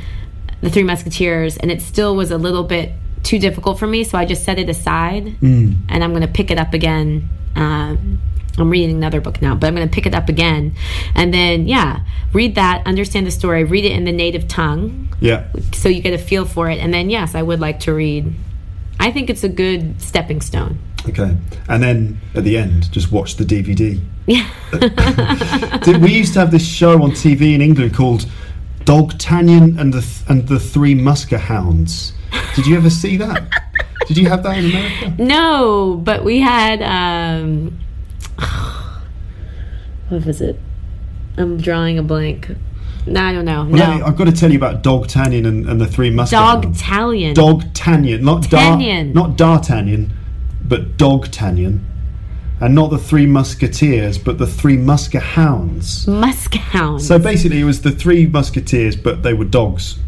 [0.62, 4.18] the Three Musketeers, and it still was a little bit too difficult for me, so
[4.18, 7.28] I just set it aside, and I'm going to pick it up again.
[7.56, 8.20] Um,
[8.58, 10.74] I'm reading another book now, but I'm going to pick it up again,
[11.14, 12.00] and then yeah,
[12.32, 15.46] read that, understand the story, read it in the native tongue, Yeah.
[15.72, 18.32] so you get a feel for it, and then yes, I would like to read.
[19.00, 20.78] I think it's a good stepping stone.
[21.08, 21.34] Okay.
[21.68, 23.98] And then at the end, just watch the DVD.
[24.26, 24.46] Yeah.
[25.98, 28.26] We used to have this show on TV in England called
[28.84, 32.12] Dogtanian and the th- and the Three Muskehounds.
[32.54, 33.42] Did you ever see that?
[34.06, 35.14] Did you have that in America?
[35.18, 37.78] No, but we had um
[40.08, 40.60] what was it?
[41.38, 42.50] I'm drawing a blank.
[43.06, 43.64] No, I don't know.
[43.64, 44.06] Well, let me- No.
[44.06, 47.34] I've got to tell you about Dogtanian and, and the Three Musker Dog Hounds.
[47.34, 49.14] Dog Dogtanian, not Dar- Tanyan.
[49.14, 50.12] not D'Artagnan,
[50.62, 51.80] but Dogtanian,
[52.60, 56.06] and not the Three Musketeers, but the Three Muskehounds.
[56.06, 57.00] Muskhound.
[57.00, 59.98] So basically, it was the Three Musketeers, but they were dogs,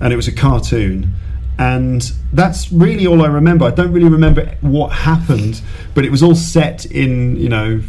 [0.00, 1.14] and it was a cartoon.
[1.58, 3.66] And that's really all I remember.
[3.66, 5.60] I don't really remember what happened,
[5.94, 7.82] but it was all set in you know,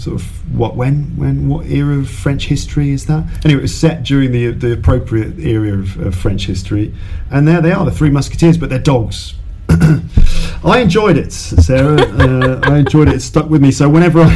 [0.00, 3.24] sort of what when when what era of French history is that?
[3.44, 6.94] Anyway, it was set during the the appropriate era of, of French history,
[7.30, 9.34] and there they are, the Three Musketeers, but they're dogs.
[10.62, 12.00] I enjoyed it, Sarah.
[12.00, 13.14] Uh, I enjoyed it.
[13.14, 13.70] It stuck with me.
[13.70, 14.34] So whenever I,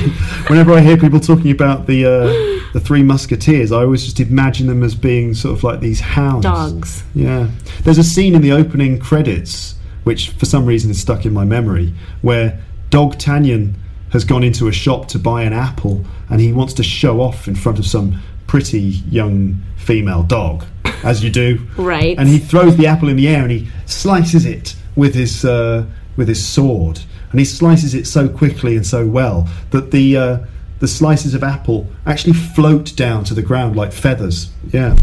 [0.48, 4.66] whenever I hear people talking about the uh, the Three Musketeers, I always just imagine
[4.66, 6.44] them as being sort of like these hounds.
[6.44, 7.04] Dogs.
[7.14, 7.48] Yeah.
[7.82, 11.44] There's a scene in the opening credits, which for some reason is stuck in my
[11.44, 13.74] memory, where Dogtanian
[14.14, 17.48] has gone into a shop to buy an apple, and he wants to show off
[17.48, 20.64] in front of some pretty young female dog,
[21.02, 21.66] as you do.
[21.76, 22.16] Right.
[22.16, 25.84] And he throws the apple in the air and he slices it with his uh,
[26.16, 27.00] with his sword,
[27.32, 30.38] and he slices it so quickly and so well that the uh,
[30.84, 34.50] the slices of apple actually float down to the ground like feathers.
[34.70, 34.98] Yeah.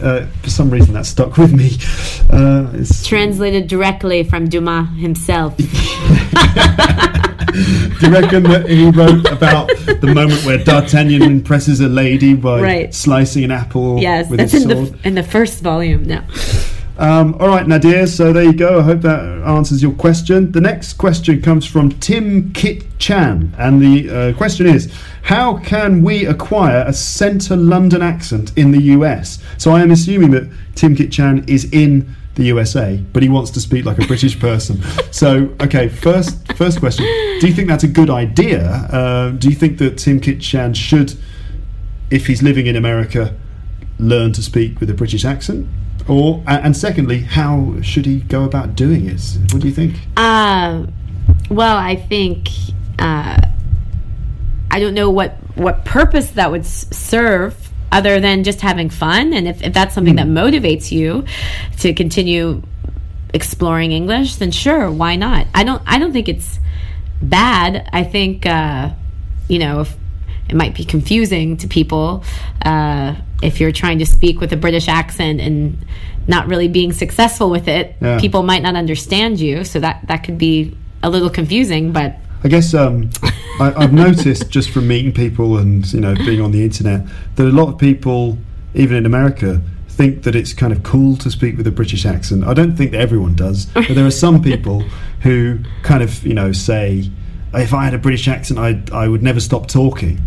[0.00, 1.72] Uh, for some reason that stuck with me.
[2.32, 5.56] Uh, it's, Translated directly from Dumas himself.
[5.56, 5.70] do you
[8.12, 9.70] reckon that he wrote about
[10.00, 12.94] the moment where D'Artagnan impresses a lady by Right.
[12.94, 15.02] slicing an apple yes, with that's his in sword?
[15.02, 16.04] the in the first volume.
[16.04, 16.22] No.
[16.96, 18.06] Um, all right, Nadir.
[18.06, 18.78] So there you go.
[18.78, 20.52] I hope that answers your question.
[20.52, 26.02] The next question comes from Tim Kit Chan, and the uh, question is: How can
[26.02, 29.42] we acquire a centre London accent in the US?
[29.58, 33.50] So I am assuming that Tim Kit Chan is in the USA, but he wants
[33.52, 34.80] to speak like a British person.
[35.10, 37.04] So, okay, first first question:
[37.40, 38.66] Do you think that's a good idea?
[38.66, 41.14] Uh, do you think that Tim Kit Chan should,
[42.10, 43.36] if he's living in America,
[43.98, 45.68] learn to speak with a British accent?
[46.06, 49.20] Or and secondly, how should he go about doing it?
[49.52, 49.96] What do you think?
[50.16, 50.86] Uh,
[51.48, 52.48] well, I think
[52.98, 53.40] uh,
[54.70, 59.48] I don't know what what purpose that would serve other than just having fun, and
[59.48, 61.24] if, if that's something that motivates you
[61.78, 62.62] to continue
[63.32, 65.46] exploring English, then sure, why not?
[65.54, 66.58] I don't I don't think it's
[67.22, 67.88] bad.
[67.92, 68.90] I think uh,
[69.48, 69.96] you know if
[70.48, 72.22] it might be confusing to people
[72.62, 75.84] uh, if you're trying to speak with a British accent and
[76.26, 77.96] not really being successful with it.
[78.00, 78.18] Yeah.
[78.18, 81.92] People might not understand you, so that that could be a little confusing.
[81.92, 83.10] But I guess um,
[83.60, 87.46] I, I've noticed just from meeting people and you know being on the internet that
[87.46, 88.38] a lot of people,
[88.74, 92.44] even in America, think that it's kind of cool to speak with a British accent.
[92.44, 94.80] I don't think that everyone does, but there are some people
[95.20, 97.10] who kind of you know say,
[97.52, 100.20] if I had a British accent, I I would never stop talking,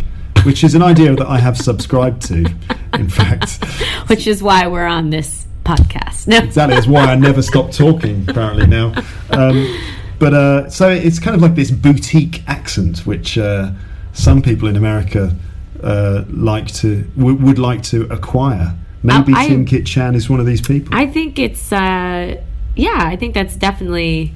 [0.45, 2.45] which is an idea that I have subscribed to.
[2.93, 3.63] In fact.
[4.09, 6.27] which is why we're on this podcast.
[6.27, 8.25] No, Exactly, that's why I never stop talking.
[8.29, 8.93] Apparently now,
[9.31, 9.77] um,
[10.19, 13.71] but uh, so it's kind of like this boutique accent, which uh,
[14.13, 15.35] some people in America
[15.83, 18.75] uh, like to w- would like to acquire.
[19.03, 20.95] Maybe I- Tim Kit Chan is one of these people.
[20.95, 22.41] I think it's uh,
[22.75, 22.97] yeah.
[22.99, 24.33] I think that's definitely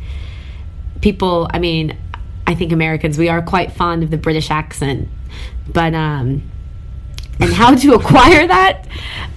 [1.01, 1.47] people.
[1.53, 1.97] I mean,
[2.45, 5.07] I think Americans we are quite fond of the British accent,
[5.67, 6.43] but um,
[7.39, 8.87] and how to acquire that?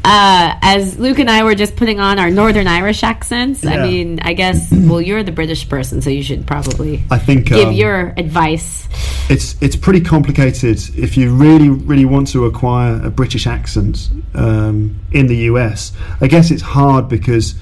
[0.06, 3.64] Uh, as Luke and I were just putting on our Northern Irish accents.
[3.64, 7.46] I mean, I guess well, you're the British person, so you should probably I think
[7.46, 8.86] give um, your advice.
[9.30, 15.00] it's it's pretty complicated if you really really want to acquire a British accent um,
[15.12, 15.92] in the US.
[16.20, 17.54] I guess it's hard because,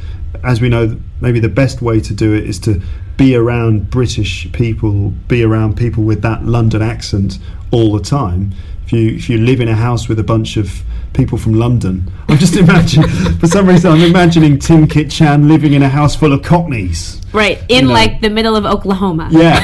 [0.43, 2.83] as we know, maybe the best way to do it is to
[3.23, 7.39] be around British people, be around people with that London accent
[7.71, 8.53] all the time.
[8.85, 10.83] If you if you live in a house with a bunch of
[11.13, 13.09] people from London, I'm just imagining
[13.39, 17.21] for some reason I'm imagining Tim Kit Chan living in a house full of Cockneys.
[17.33, 17.93] Right in You know.
[17.95, 19.29] like the middle of Oklahoma.
[19.31, 19.61] Yeah,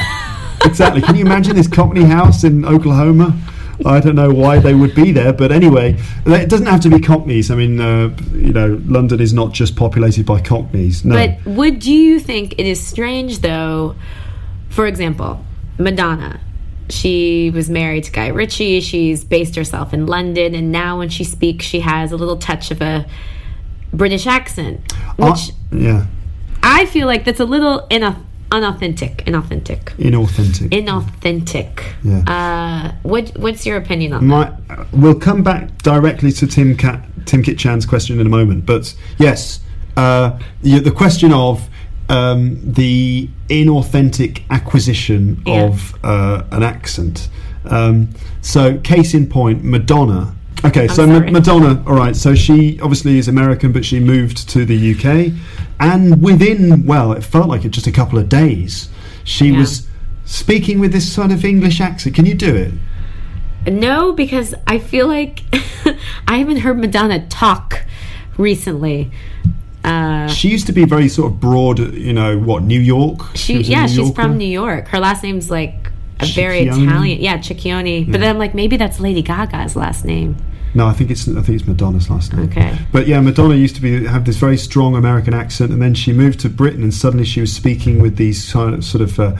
[0.63, 1.01] exactly.
[1.01, 3.37] Can you imagine this Cockney house in Oklahoma?
[3.85, 6.99] I don't know why they would be there, but anyway, it doesn't have to be
[6.99, 7.49] Cockneys.
[7.49, 11.05] I mean, uh, you know, London is not just populated by Cockneys.
[11.05, 13.95] No, But would you think it is strange though?
[14.69, 15.43] For example,
[15.77, 16.39] Madonna.
[16.89, 18.81] She was married to Guy Ritchie.
[18.81, 22.71] She's based herself in London, and now when she speaks, she has a little touch
[22.71, 23.05] of a
[23.93, 26.07] British accent, Uh, which yeah,
[26.63, 28.19] I feel like that's a little ina-
[28.51, 29.23] unauthentic.
[29.25, 29.83] Inauthentic.
[29.97, 30.69] inauthentic.
[30.69, 31.83] Inauthentic.
[32.03, 32.23] Yeah.
[32.27, 34.87] Uh, what What's your opinion on that?
[34.91, 38.93] We'll come back directly to Tim Cat, Tim Kit Chan's question in a moment, but
[39.17, 39.59] yes,
[39.97, 41.69] uh, the, the question of
[42.09, 45.65] um, the inauthentic acquisition Yeah.
[45.65, 47.29] of uh, an accent.
[47.65, 48.09] Um,
[48.41, 50.35] so, case in point, Madonna.
[50.65, 51.81] Okay, so Ma- Madonna.
[51.87, 55.31] All right, so she obviously is American, but she moved to the UK,
[55.79, 58.89] and within well, it felt like it just a couple of days,
[59.23, 59.59] she Yeah.
[59.59, 59.87] was
[60.25, 62.13] speaking with this sort of English accent.
[62.15, 62.73] Can you do it?
[63.71, 65.43] No, because I feel like
[66.27, 67.83] I haven't heard Madonna talk
[68.37, 69.11] recently.
[69.83, 73.21] Uh, She used to be very sort of broad, you know, what New York.
[73.35, 74.13] She, a yeah, New she's Yorker.
[74.13, 74.89] from New York.
[74.89, 76.83] Her last name's like a very Ciccone?
[76.87, 77.21] Italian.
[77.21, 78.11] Yeah, Ciccone.
[78.11, 80.35] But then I'm like, maybe that's Lady Gaga's last name.
[80.73, 82.49] No, I think it's I think it's Madonna's last name.
[82.49, 82.77] Okay.
[82.91, 86.13] But yeah, Madonna used to be have this very strong American accent, and then she
[86.13, 89.35] moved to Britain, and suddenly she was speaking with these kind of sort of uh,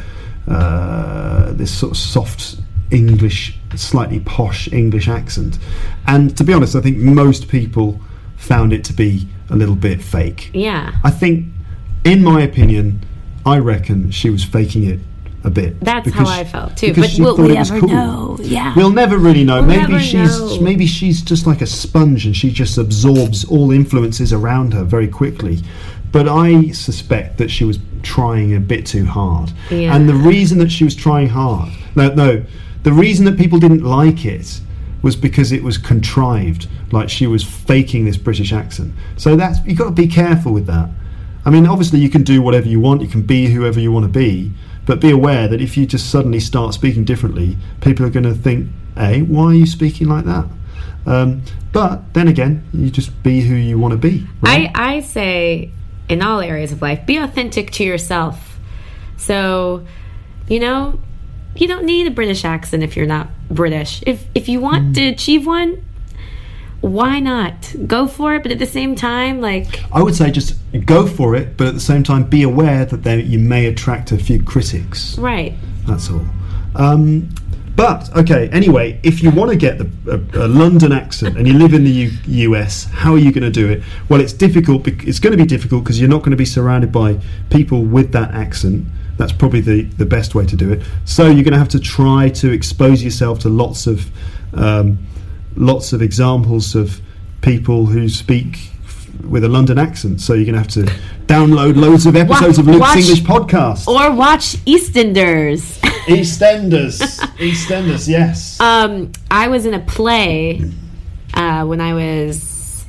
[0.47, 2.57] uh, this sort of soft
[2.91, 5.59] English, slightly posh English accent.
[6.07, 7.99] And to be honest, I think most people
[8.37, 10.49] found it to be a little bit fake.
[10.53, 10.95] Yeah.
[11.03, 11.45] I think,
[12.03, 13.05] in my opinion,
[13.45, 14.99] I reckon she was faking it
[15.43, 15.80] a bit.
[15.80, 16.93] That's how I felt too.
[16.93, 17.89] But thought we it ever cool.
[17.89, 18.38] know?
[18.41, 18.73] Yeah.
[18.75, 19.58] We'll never really know.
[19.58, 20.62] We'll maybe never she's know.
[20.62, 25.08] maybe she's just like a sponge and she just absorbs all influences around her very
[25.08, 25.60] quickly.
[26.12, 29.52] But I suspect that she was trying a bit too hard.
[29.69, 29.95] Yeah.
[29.95, 32.43] And the reason that she was trying hard, no, no,
[32.84, 34.60] the reason that people didn't like it
[35.02, 38.93] was because it was contrived, like she was faking this British accent.
[39.17, 40.89] So that's you've got to be careful with that.
[41.45, 44.04] I mean, obviously, you can do whatever you want, you can be whoever you want
[44.04, 44.52] to be,
[44.89, 48.34] but be aware that if you just suddenly start speaking differently, people are going to
[48.34, 50.47] think, "Hey, why are you speaking like that?"
[51.06, 54.25] Um, but then again, you just be who you want to be.
[54.41, 54.71] Right?
[54.73, 55.71] I, I say
[56.10, 58.58] in all areas of life, be authentic to yourself.
[59.15, 59.86] So,
[60.47, 60.99] you know,
[61.56, 64.02] you don't need a British accent if you're not British.
[64.08, 65.86] If if you want to achieve one,
[66.82, 67.75] why not?
[67.86, 71.36] Go for it, but at the same time, like I would say just go for
[71.36, 74.41] it, but at the same time, be aware that there, you may attract a few
[74.43, 75.17] critics.
[75.17, 75.53] right.
[75.88, 76.23] That's all.
[76.75, 77.29] Um,
[77.75, 78.49] but okay.
[78.49, 79.89] Anyway, if you want to get the,
[80.36, 82.12] a, a London accent and you live in the U-
[82.51, 83.82] US, how are you going to do it?
[84.10, 84.84] Well, it's difficult.
[84.84, 87.84] bec- It's going to be difficult because you're not going to be surrounded by people
[87.84, 88.86] with that accent.
[89.17, 90.82] That's probably the, the best way to do it.
[91.05, 94.10] So you're going to have to try to expose yourself to lots of
[94.53, 94.99] um,
[95.55, 97.01] lots of examples of
[97.41, 98.69] people who speak
[99.27, 100.21] with a London accent.
[100.21, 100.93] So you're going to have to
[101.25, 103.88] download loads of episodes of Luke's watch- English podcast.
[103.88, 105.79] Or watch EastEnders.
[106.08, 106.99] EastEnders.
[107.38, 108.60] EastEnders, yes.
[108.60, 110.62] Um, I was in a play
[111.34, 112.86] uh, when I was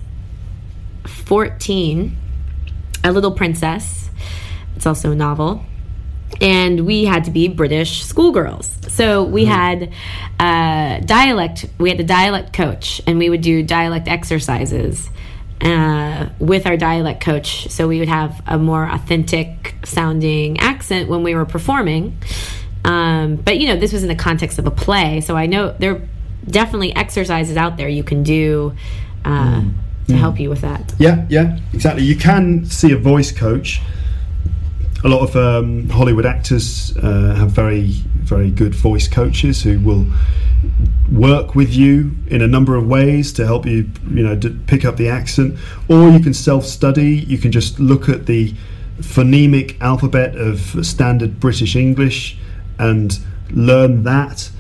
[1.07, 2.17] 14,
[3.05, 4.11] A Little Princess.
[4.77, 5.65] It's also a novel.
[6.41, 8.79] And we had to be British schoolgirls.
[8.89, 9.93] So we had
[10.39, 15.11] uh, dialect, we had a dialect coach, and we would do dialect exercises
[15.61, 17.69] uh, with our dialect coach.
[17.69, 22.17] So we would have a more authentic sounding accent when we were performing.
[22.85, 25.75] Um, but you know, this was in the context of a play, so I know
[25.79, 26.09] there are
[26.47, 28.75] definitely exercises out there you can do
[29.25, 29.63] uh,
[30.09, 30.95] to help you with that.
[30.99, 32.05] Yeah, yeah, exactly.
[32.05, 33.81] You can see a voice coach.
[35.05, 37.93] A lot of um, Hollywood actors uh, have very,
[38.23, 40.07] very good voice coaches who will
[41.11, 44.85] work with you in a number of ways to help you, you know, d- pick
[44.85, 45.59] up the accent.
[45.89, 47.17] Or you can self-study.
[47.17, 48.55] You can just look at the
[48.99, 52.39] phonemic alphabet of standard British English
[52.79, 53.19] and
[53.51, 54.51] learn that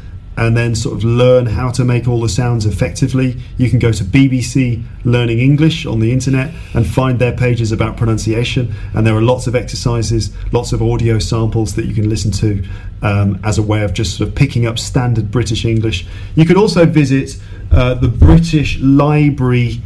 [0.40, 3.36] and then sort of learn how to make all the sounds effectively.
[3.58, 7.98] You can go to BBC Learning English on the internet and find their pages about
[7.98, 8.74] pronunciation.
[8.94, 12.64] And there are lots of exercises, lots of audio samples that you can listen to
[13.02, 16.06] um, as a way of just sort of picking up standard British English.
[16.34, 17.38] You can also visit
[17.70, 19.82] uh, the British Library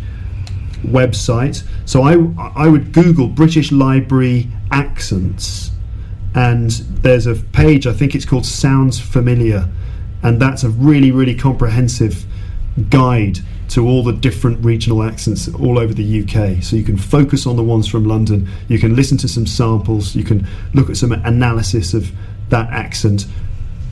[0.85, 1.65] website.
[1.85, 2.13] So I
[2.55, 5.73] I would Google British Library accents,
[6.35, 9.69] and there's a page I think it's called Sounds Familiar,
[10.25, 12.27] and that's a really really comprehensive
[12.91, 16.63] guide to all the different regional accents all over the UK.
[16.63, 18.49] So you can focus on the ones from London.
[18.69, 20.15] You can listen to some samples.
[20.15, 22.11] You can look at some analysis of
[22.51, 23.27] that accent.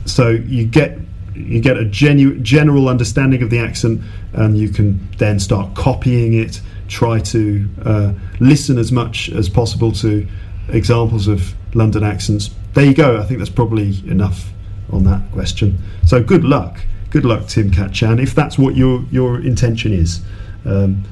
[0.05, 0.99] So you get
[1.33, 4.01] you get a genu- general understanding of the accent,
[4.33, 6.61] and you can then start copying it.
[6.87, 10.27] Try to uh, listen as much as possible to
[10.69, 12.51] examples of London accents.
[12.73, 13.17] There you go.
[13.17, 14.52] I think that's probably enough
[14.93, 15.77] on that question.
[16.05, 16.79] So good luck
[17.13, 20.21] good luck, Tim Katchan, if that's what your your intention is.
[20.65, 21.03] Um,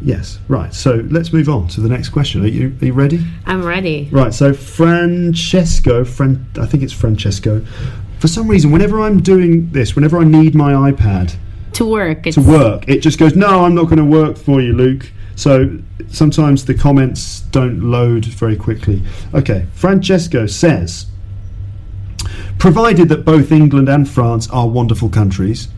[0.00, 0.72] yes, right.
[0.72, 2.42] So let's move on to the next question.
[2.42, 3.24] Are you, are you ready?
[3.44, 4.08] I'm ready.
[4.10, 4.32] Right.
[4.32, 7.64] So Francesco, Fran, I think it's Francesco.
[8.18, 11.36] For some reason, whenever I'm doing this, whenever I need my iPad
[11.74, 12.22] To work.
[12.22, 15.78] to work, it just goes, "No, I'm not going to work for you, Luke." So
[16.08, 19.02] sometimes the comments don't load very quickly.
[19.34, 21.06] Okay, Francesco says,
[22.58, 25.68] provided that both England and France are wonderful countries,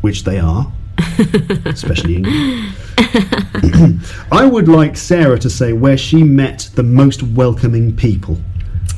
[0.00, 0.72] which they are,
[1.66, 2.74] especially England.
[4.32, 8.38] I would like Sarah to say where she met the most welcoming people.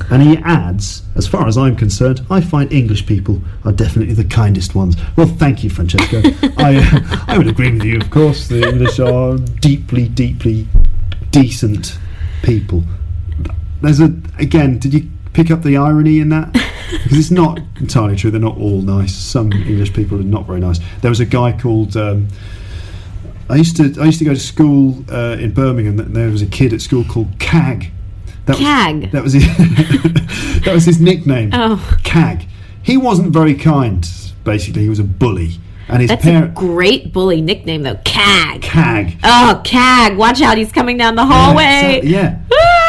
[0.09, 4.25] And he adds, as far as I'm concerned, I find English people are definitely the
[4.25, 4.95] kindest ones.
[5.15, 6.21] Well, thank you, Francesco.
[6.57, 8.47] I, I would agree with you, of course.
[8.47, 10.67] The English are deeply, deeply
[11.31, 11.97] decent
[12.43, 12.83] people.
[13.81, 16.55] There's a, again, did you pick up the irony in that?
[17.03, 18.29] Because it's not entirely true.
[18.31, 19.13] They're not all nice.
[19.13, 20.79] Some English people are not very nice.
[21.01, 21.97] There was a guy called.
[21.97, 22.27] Um,
[23.49, 25.99] I used to I used to go to school uh, in Birmingham.
[25.99, 27.91] And there was a kid at school called Cag.
[28.45, 29.01] That Cag?
[29.01, 29.43] Was, that was his,
[30.63, 31.49] that was his nickname.
[31.53, 31.97] Oh.
[32.03, 32.47] Cag.
[32.83, 34.07] He wasn't very kind.
[34.43, 35.55] Basically, he was a bully,
[35.87, 36.23] and his parents.
[36.23, 37.99] That's a great bully nickname, though.
[38.05, 38.61] Cag.
[38.61, 39.17] Cag.
[39.23, 40.17] Oh, Cag.
[40.17, 40.57] Watch out.
[40.59, 41.97] He's coming down the Yeah, hallway.
[41.97, 42.41] exactly, yeah.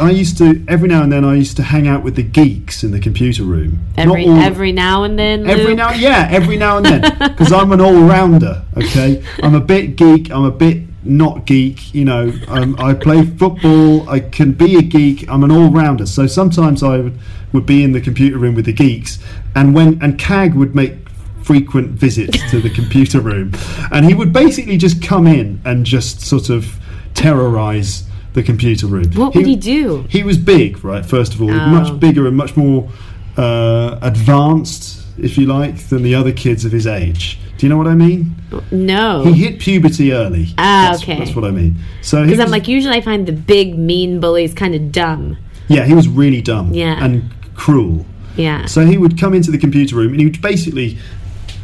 [0.00, 2.82] I used to every now and then I used to hang out with the geeks
[2.84, 3.84] in the computer room.
[3.96, 5.48] Every, Not all- every now and then.
[5.48, 5.76] Every Luke.
[5.76, 8.62] now, yeah, every now and then, because I'm an all-rounder.
[8.76, 10.30] Okay, I'm a bit geek.
[10.30, 11.92] I'm a bit not geek.
[11.94, 14.08] You know, um, I play football.
[14.08, 15.28] I can be a geek.
[15.28, 16.06] I'm an all-rounder.
[16.06, 17.18] So sometimes I would,
[17.52, 19.18] would be in the computer room with the geeks,
[19.54, 20.94] and when and Cag would make
[21.42, 23.52] frequent visits to the computer room,
[23.90, 26.78] and he would basically just come in and just sort of
[27.14, 28.04] terrorize
[28.34, 29.10] the computer room.
[29.14, 30.06] What would he do?
[30.08, 31.04] He was big, right?
[31.04, 31.66] First of all, Oh.
[31.66, 32.88] much bigger and much more
[33.36, 37.38] uh, advanced, if you like, than the other kids of his age.
[37.58, 38.34] Do you know what I mean?
[38.70, 39.22] No.
[39.24, 40.48] He hit puberty early.
[40.58, 41.18] Ah, that's, okay.
[41.18, 41.76] That's what I mean.
[42.02, 45.36] So Because I'm like, usually I find the big, mean bullies kind of dumb.
[45.68, 47.02] yeah, he was really dumb Yeah.
[47.04, 48.04] and cruel.
[48.36, 48.66] Yeah.
[48.66, 50.98] So he would come into the computer room and he would basically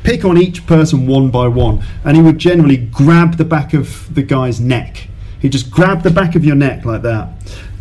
[0.04, 4.14] pick on each person one by one, and he would generally grab the back of
[4.14, 5.07] the guy's neck.
[5.40, 7.28] He'd just grabbed the back of your neck like that,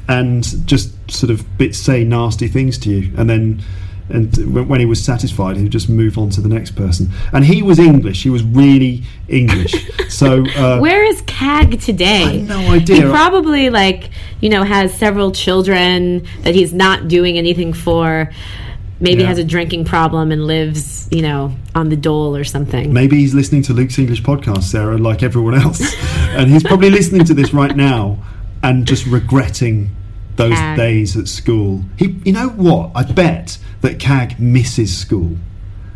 [0.07, 3.63] and just sort of bit say nasty things to you, and then.
[4.09, 7.09] And when when he was satisfied, he would just move on to the next person.
[7.33, 8.23] And he was English.
[8.23, 9.75] He was really English.
[10.07, 12.23] so uh, Where is Cag today?
[12.23, 12.95] I have no idea.
[12.95, 18.31] He probably like you know has several children that he's not doing anything for.
[18.99, 19.27] Maybe Yeah.
[19.27, 22.91] has a drinking problem and lives you know on the dole or something.
[22.93, 25.81] Maybe he's listening to Luke's English podcast, Sarah, like everyone else.
[26.29, 28.17] and he's probably listening to this right now
[28.63, 29.91] and just regretting
[30.35, 30.77] those Cag.
[30.77, 31.83] days at school.
[31.97, 32.91] He, you know what?
[32.95, 35.37] I bet that Cag misses school.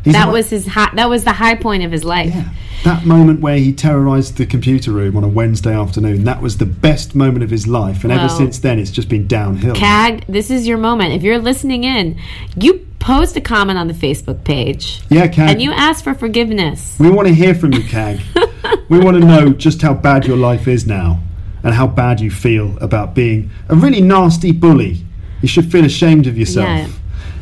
[0.04, 2.34] He's that was his high, that was the high point of his life.
[2.34, 2.50] yeah,
[2.84, 6.24] that moment where he terrorised the computer room on a Wednesday afternoon.
[6.24, 9.28] That was the best moment of his life, and ever since then, it's just been
[9.28, 9.76] downhill.
[9.76, 11.14] Cag, this is your moment.
[11.14, 12.20] If you're listening in,
[12.56, 15.02] you post a comment on the Facebook page.
[15.10, 15.50] Yeah, Cag.
[15.50, 16.96] And you ask for forgiveness.
[17.00, 18.22] We want to hear from you, Cag.
[18.90, 21.20] we want to know just how bad your life is now
[21.64, 25.04] and how bad you feel about being a really nasty bully.
[25.42, 26.68] You should feel ashamed of yourself.
[26.68, 26.88] Yeah.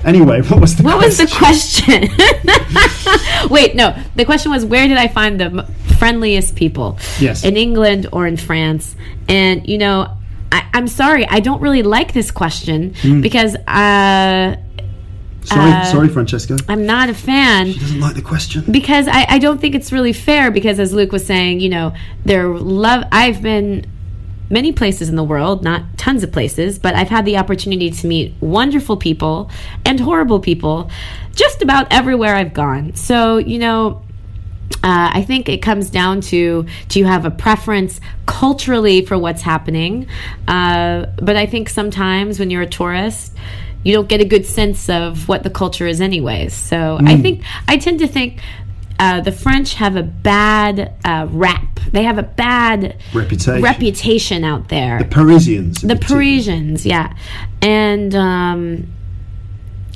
[0.05, 2.07] Anyway, what was the What was the question?
[2.07, 3.49] question?
[3.49, 3.95] Wait, no.
[4.15, 6.97] The question was where did I find the friendliest people?
[7.19, 7.43] Yes.
[7.43, 8.95] In England or in France?
[9.27, 10.15] And, you know,
[10.51, 13.21] I, I'm sorry, I don't really like this question Hmm.
[13.21, 14.55] because uh,
[15.49, 16.57] Sorry, Uh, sorry, Francesca.
[16.67, 17.71] I'm not a fan.
[17.73, 18.63] She doesn't like the question.
[18.69, 21.93] because I, I don't think it's really fair because as luke was saying you know
[22.25, 23.85] there love i've been
[24.49, 28.07] many places in the world not tons of places but i've had the opportunity to
[28.07, 29.49] meet wonderful people
[29.85, 30.89] and horrible people
[31.35, 34.01] just about everywhere i've gone so you know
[34.83, 39.41] uh, I think it comes down to do you have a preference culturally for what's
[39.41, 40.07] happening?
[40.47, 43.35] Uh, but I think sometimes when you're a tourist,
[43.83, 46.53] you don't get a good sense of what the culture is, anyways.
[46.53, 48.41] So I think I tend to think
[48.99, 51.79] uh, the French have a bad uh, rap.
[51.91, 53.61] They have a bad Reputation.
[53.63, 54.99] reputation out there.
[54.99, 55.81] The Parisians.
[55.81, 55.95] the.
[55.95, 57.15] Parisians, yeah,
[57.61, 58.87] and um,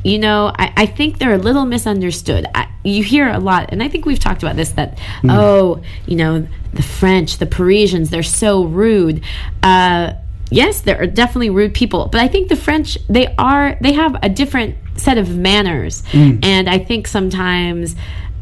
[0.03, 2.45] you know, I, I think they're a little misunderstood.
[2.55, 4.71] I, you hear a lot, and I think we've talked about this.
[4.71, 5.29] That Hmm.
[5.29, 9.21] oh, you know, the French, the Parisians, they're so rude.
[9.61, 10.13] Uh,
[10.53, 14.15] yes, there are definitely rude people, but I think the French they are they have
[14.21, 16.37] a different set of manners, Hmm.
[16.43, 17.95] and I think sometimes,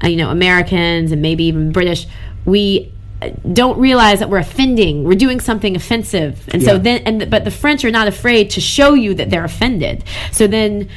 [0.03, 2.07] uh, you know, Americans and maybe even British,
[2.45, 2.91] we
[3.22, 5.03] uh, don't realize that we're offending.
[5.03, 8.62] We're doing something offensive, and so then and but the French are not afraid to
[8.62, 10.03] show you that they're offended.
[10.32, 10.89] So then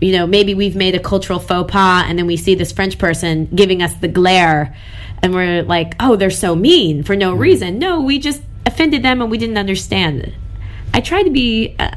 [0.00, 2.98] you know, maybe we've made a cultural faux pas and then we see this French
[2.98, 4.76] person giving us the glare
[5.22, 9.20] and we're like, "Oh, they're so mean for no reason." No, we just offended them
[9.20, 10.32] and we didn't understand.
[10.94, 11.90] I try to be uh,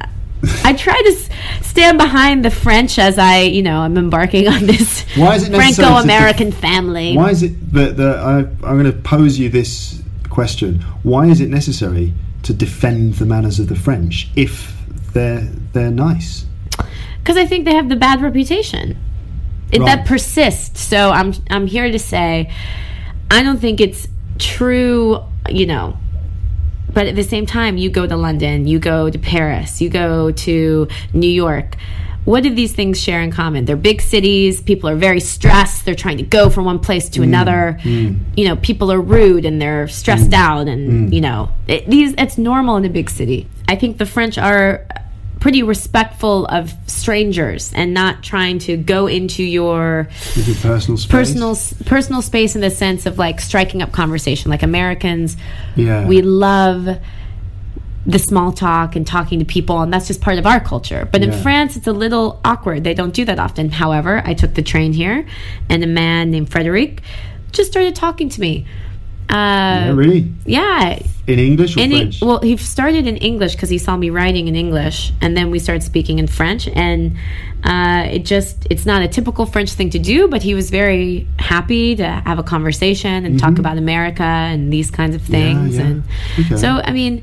[0.64, 5.04] I try to stand behind the French as I, you know, I'm embarking on this
[5.16, 7.16] Why is it def- Franco-American family.
[7.16, 8.38] Why is it that the, I,
[8.68, 10.80] I'm going to pose you this question?
[11.02, 12.12] Why is it necessary
[12.42, 14.74] to defend the manners of the French if
[15.12, 16.46] they're they're nice?
[17.22, 18.96] because I think they have the bad reputation
[19.70, 19.86] it, Right.
[19.86, 20.80] that persists.
[20.80, 22.52] So I'm I'm here to say
[23.30, 25.22] I don't think it's true.
[25.48, 25.96] You know.
[26.94, 30.30] But at the same time, you go to London, you go to Paris, you go
[30.30, 31.76] to New York.
[32.24, 33.64] What do these things share in common?
[33.64, 34.62] They're big cities.
[34.62, 35.84] People are very stressed.
[35.84, 37.24] They're trying to go from one place to mm.
[37.24, 37.78] another.
[37.82, 38.20] Mm.
[38.36, 40.34] You know, people are rude and they're stressed mm.
[40.34, 43.48] out, and you know, it, these it's normal in a big city.
[43.66, 44.86] I think the French are
[45.42, 51.10] pretty respectful of strangers and not trying to go into your it personal space?
[51.10, 54.52] personal personal space in the sense of like striking up conversation.
[54.52, 55.36] Like Americans,
[55.74, 56.06] Yeah.
[56.06, 56.86] we love
[58.06, 61.08] the small talk and talking to people, and that's just part of our culture.
[61.10, 62.84] But in France, it's a little awkward.
[62.84, 63.70] They don't do that often.
[63.70, 65.26] However, I took the train here,
[65.68, 67.02] and a man named Frederic
[67.50, 68.64] just started talking to me.
[69.32, 69.36] Uh,
[69.88, 70.30] Yeah, really?
[70.44, 72.20] yeah, In English or he, French?
[72.20, 75.58] well, he started in English because he saw me writing in English, and then we
[75.58, 76.68] started speaking in French.
[76.68, 77.16] And
[77.64, 81.96] uh, it just—it's not a typical French thing to do, but he was very happy
[81.96, 84.22] to have a conversation and talk about America
[84.52, 85.76] and these kinds of things.
[85.76, 85.80] Mm-hmm.
[85.80, 85.86] yeah.
[85.86, 86.04] And
[86.40, 86.56] Okay.
[86.56, 87.22] so, I mean,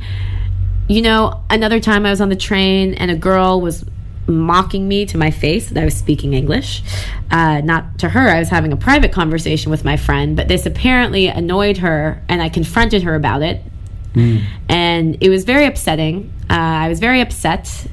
[0.88, 3.86] you know, another time I was on the train and a girl was
[4.30, 6.84] mocking me to my face that I was speaking English.
[7.32, 10.66] Uh, not to her, I was having a private conversation with my friend, but this
[10.66, 13.62] apparently annoyed her, and I confronted her about it.
[14.68, 16.32] And it was very upsetting.
[16.50, 17.88] Uh, I was very upset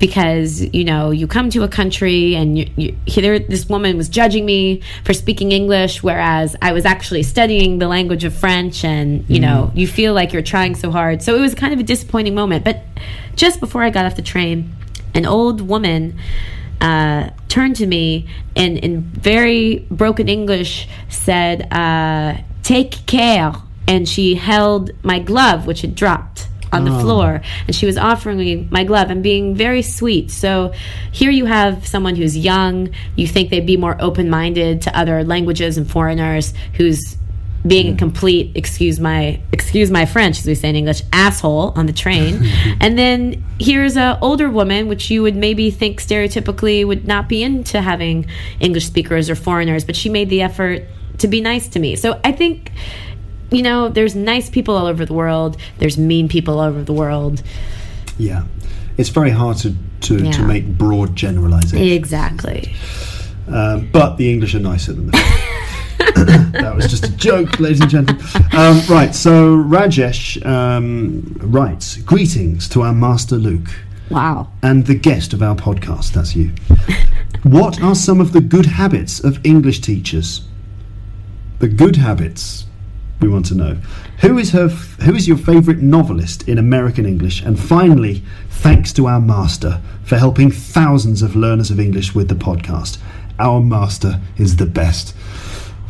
[0.00, 4.08] because you know you come to a country and you, you here this woman was
[4.08, 9.24] judging me for speaking English, whereas I was actually studying the language of French, and
[9.28, 11.22] you know you feel like you're trying so hard.
[11.22, 12.64] So it was kind of a disappointing moment.
[12.64, 12.82] But
[13.36, 14.74] just before I got off the train,
[15.14, 16.18] an old woman
[16.80, 23.52] uh, turned to me and in very broken English said, uh, "Take care."
[23.86, 28.38] And she held my glove, which had dropped on the floor, and she was offering
[28.38, 30.30] me my glove and being very sweet.
[30.30, 30.72] So
[31.10, 32.90] here you have someone who's young.
[33.16, 37.16] You think they'd be more open-minded to other languages and foreigners, who's
[37.66, 41.86] being a complete excuse my excuse my French as we say in English asshole on
[41.86, 42.40] the train,
[42.80, 47.42] and then here's a older woman which you would maybe think stereotypically would not be
[47.42, 48.26] into having
[48.60, 50.84] English speakers or foreigners, but she made the effort
[51.18, 51.96] to be nice to me.
[51.96, 52.72] So I think
[53.50, 55.56] you know there's nice people all over the world.
[55.78, 57.42] There's mean people all over the world.
[58.18, 58.44] yeah.
[58.98, 61.90] It's very hard to, to, to make broad generalizations.
[61.92, 62.74] Exactly.
[63.48, 65.66] Um, but the English are nicer than that.
[66.52, 68.24] that was just a joke, ladies and gentlemen.
[68.52, 73.68] Um, right, so Rajesh um, writes Greetings to our master Luke
[74.10, 74.48] Wow.
[74.62, 76.12] and the guest of our podcast.
[76.12, 76.52] That's you.
[77.42, 80.42] what are some of the good habits of English teachers?
[81.58, 82.66] The good habits
[83.20, 83.74] we want to know.
[84.22, 84.66] Who is her?
[84.66, 87.42] F- who is your favourite novelist in American English?
[87.42, 92.34] And finally, thanks to our master for helping thousands of learners of English with the
[92.34, 92.96] podcast.
[93.38, 95.14] Our master is the best.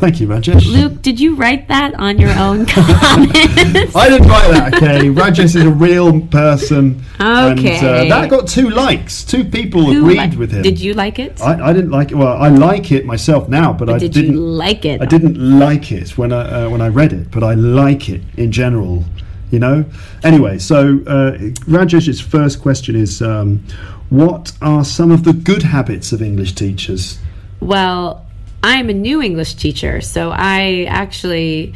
[0.01, 0.65] Thank you, Rajesh.
[0.67, 3.95] Luke, did you write that on your own comments?
[3.95, 4.75] I didn't write that.
[4.77, 7.03] Okay, Rajesh is a real person.
[7.19, 8.09] And, uh, Okay.
[8.09, 9.23] that got two likes.
[9.25, 10.63] Two people Who agreed li- with him.
[10.63, 11.39] Did you like it?
[11.43, 12.15] I, I didn't like it.
[12.15, 14.33] Well, I like it myself now, but, I did didn't.
[14.33, 15.03] you like it?
[15.03, 18.23] I didn't like it when I uh, when I read it, but I like it
[18.39, 19.05] in general.
[19.51, 19.85] You know.
[20.25, 21.33] Anyway, so uh,
[21.67, 23.63] Rajesh's first question is, um,
[24.09, 27.19] what are some of the good habits of English teachers?
[27.61, 28.25] Well,
[28.63, 31.75] I'm a new English teacher, so I actually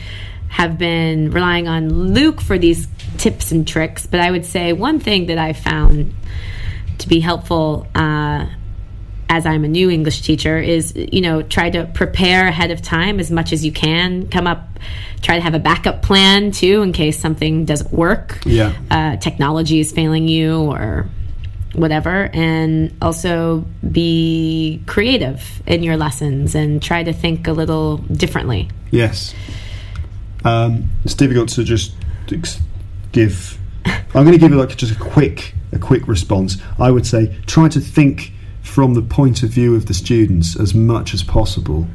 [0.49, 2.87] have been relying on Luke for these
[3.19, 4.07] tips and tricks.
[4.07, 6.15] But I would say one thing that I found
[6.99, 8.47] to be helpful uh,
[9.29, 13.19] as I'm a new English teacher, is you know try to prepare ahead of time
[13.19, 14.29] as much as you can.
[14.29, 14.79] Come up,
[15.23, 18.39] try to have a backup plan too in case something doesn't work.
[18.45, 18.73] Yeah.
[18.91, 21.09] uh, technology is failing you or
[21.75, 28.69] whatever, and also be creative in your lessons and try to think a little differently.
[28.91, 29.35] Yes.
[30.45, 31.95] Um, it's difficult to just
[33.13, 33.59] give.
[33.87, 36.57] I'm going to give you like just a quick, a quick response.
[36.79, 40.75] I would say try to think from the point of view of the students as
[40.75, 41.87] much as possible.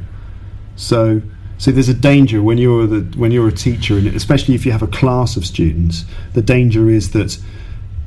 [0.76, 1.20] So,
[1.58, 4.72] so there's a danger when you're the when you're a teacher, and especially if you
[4.72, 6.04] have a class of students.
[6.32, 7.38] The danger is that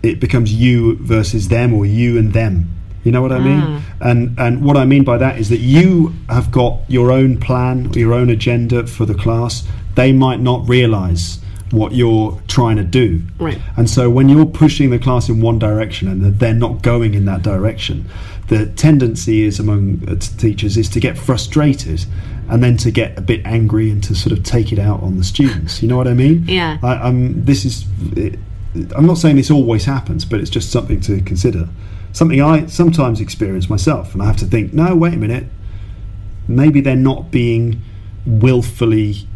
[0.04, 2.70] it becomes you versus them, or you and them.
[3.04, 3.62] You know what I mean?
[3.62, 3.82] Ah.
[4.01, 7.91] And and what I mean by that is that you have got your own plan,
[7.93, 9.68] your own agenda for the class.
[9.95, 11.39] They might not realise
[11.72, 13.22] what you're trying to do.
[13.39, 13.60] Right.
[13.78, 17.26] And so when you're pushing the class in one direction and they're not going in
[17.26, 18.08] that direction,
[18.47, 19.99] the tendency is among
[20.38, 22.06] teachers is to get frustrated
[22.49, 25.18] and then to get a bit angry and to sort of take it out on
[25.18, 25.82] the students.
[25.82, 26.45] You know what I mean?
[26.47, 26.78] Yeah.
[26.84, 27.43] I, I'm.
[27.43, 27.86] This is.
[28.16, 28.39] It,
[28.96, 31.70] I'm not saying this always happens, but it's just something to consider.
[32.12, 35.46] Something I sometimes experience myself, and I have to think, no, wait a minute.
[36.48, 37.82] Maybe they're not being
[38.26, 39.28] willfully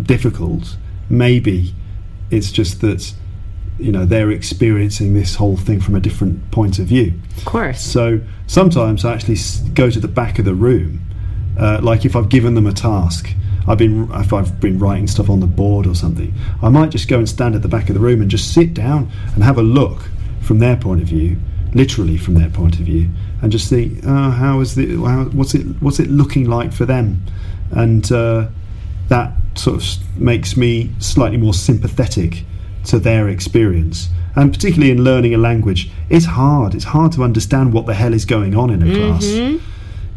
[0.00, 0.76] difficult.
[1.08, 1.74] Maybe
[2.30, 3.14] it's just that
[3.78, 7.14] you know they're experiencing this whole thing from a different point of view.
[7.36, 7.80] Of course.
[7.80, 9.38] So sometimes I actually
[9.74, 11.00] go to the back of the room,
[11.58, 13.28] uh, like if I've given them a task.
[13.66, 16.32] I've been if I've been writing stuff on the board or something.
[16.62, 18.74] I might just go and stand at the back of the room and just sit
[18.74, 20.08] down and have a look
[20.40, 21.38] from their point of view,
[21.74, 23.08] literally from their point of view,
[23.42, 26.86] and just see oh, how is the how, what's it what's it looking like for
[26.86, 27.22] them,
[27.72, 28.48] and uh,
[29.08, 32.44] that sort of makes me slightly more sympathetic
[32.84, 34.08] to their experience.
[34.36, 36.74] And particularly in learning a language, it's hard.
[36.74, 39.24] It's hard to understand what the hell is going on in a class.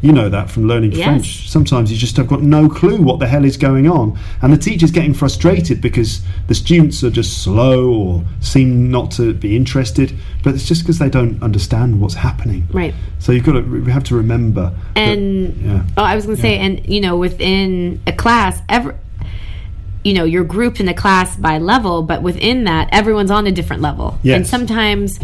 [0.01, 1.03] You know that from learning Yes.
[1.03, 1.49] French.
[1.49, 4.17] Sometimes you just have got no clue what the hell is going on.
[4.41, 9.33] And the teacher's getting frustrated because the students are just slow or seem not to
[9.33, 10.15] be interested.
[10.43, 12.65] But it's just because they don't understand what's happening.
[12.71, 12.93] Right.
[13.19, 14.73] So you've got to, we have to remember.
[14.95, 15.83] that- and yeah.
[15.97, 18.95] oh, I was going to say, and you know, within a class, every
[20.03, 23.51] you know, you're grouped in a class by level, but within that, everyone's on a
[23.51, 24.17] different level.
[24.23, 24.37] Yes.
[24.37, 25.19] And sometimes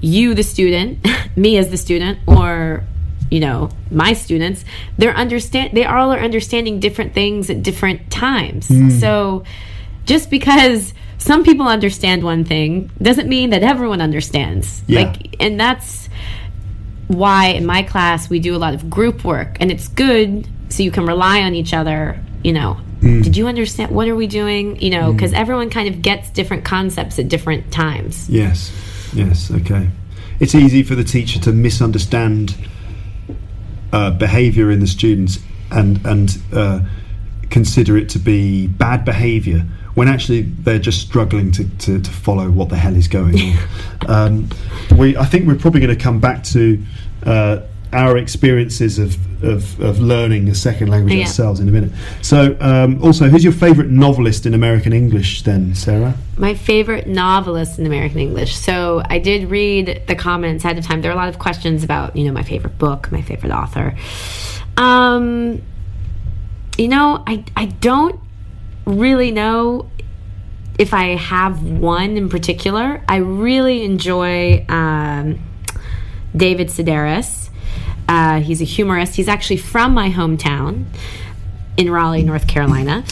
[0.00, 1.04] you, the student,
[1.36, 2.84] me as the student, or
[3.30, 4.64] you know, my students,
[4.98, 8.68] they're understand they all are understanding different things at different times.
[8.68, 9.00] Mm.
[9.00, 9.44] So
[10.04, 14.82] just because some people understand one thing doesn't mean that everyone understands.
[14.86, 15.02] Yeah.
[15.02, 16.08] Like and that's
[17.08, 20.82] why in my class we do a lot of group work and it's good so
[20.82, 24.80] you can rely on each other you know did you understand what are we doing
[24.80, 28.72] you know because everyone kind of gets different concepts at different times Yes,
[29.12, 29.90] yes, okay.
[30.40, 32.56] It's easy for the teacher to misunderstand
[33.94, 35.38] uh, behaviour in the students
[35.70, 36.80] and and uh,
[37.48, 39.64] consider it to be bad behaviour
[39.94, 44.08] when actually they're just struggling to, to, to follow what the hell is going on.
[44.08, 44.48] um,
[44.98, 46.82] we, I think we're probably going to come back to
[47.22, 47.60] uh,
[47.94, 51.22] our experiences of, of, of learning a second language Yeah.
[51.26, 51.92] ourselves in a minute.
[52.22, 56.14] So, um, also, who's your favourite novelist in American English then, Sarah?
[56.36, 61.00] my favorite novelist in american english so i did read the comments ahead of time
[61.00, 63.94] there are a lot of questions about you know my favorite book my favorite author
[64.76, 65.62] um
[66.76, 68.18] you know i i don't
[68.84, 69.88] really know
[70.76, 75.38] if i have one in particular i really enjoy um
[76.36, 77.43] david sedaris
[78.08, 80.86] uh, he's a humorist he's actually from my hometown
[81.76, 83.04] in Raleigh, North Carolina.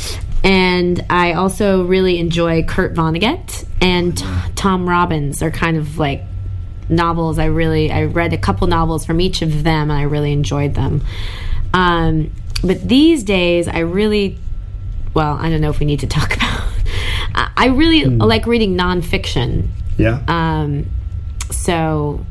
[0.44, 4.24] And I also really enjoy Kurt Vonnegut and T-
[4.56, 6.22] Tom Robbins are kind of like
[6.88, 7.38] novels.
[7.38, 10.74] I really I read a couple novels from each of them and I really enjoyed
[10.74, 11.02] them.
[11.72, 12.32] Um,
[12.64, 14.38] but these days I really
[15.14, 16.68] well, I don't know if we need to talk about.
[17.34, 19.68] I I really like reading nonfiction.
[19.96, 20.22] Yeah.
[20.26, 20.86] Um,
[21.50, 22.26] so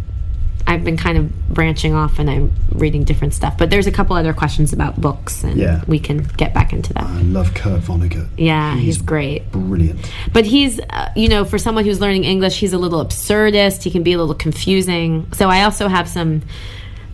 [0.71, 3.57] I've been kind of branching off and I'm reading different stuff.
[3.57, 5.83] But there's a couple other questions about books, and Yeah.
[5.85, 7.03] we can get back into that.
[7.03, 8.27] I love Kurt Vonnegut.
[8.37, 9.51] Yeah, he's, great.
[9.51, 9.99] Brilliant.
[10.31, 13.83] But he's, uh, you know, for someone who's learning English, he's a little absurdist.
[13.83, 15.27] He can be a little confusing.
[15.33, 16.41] So I also have some.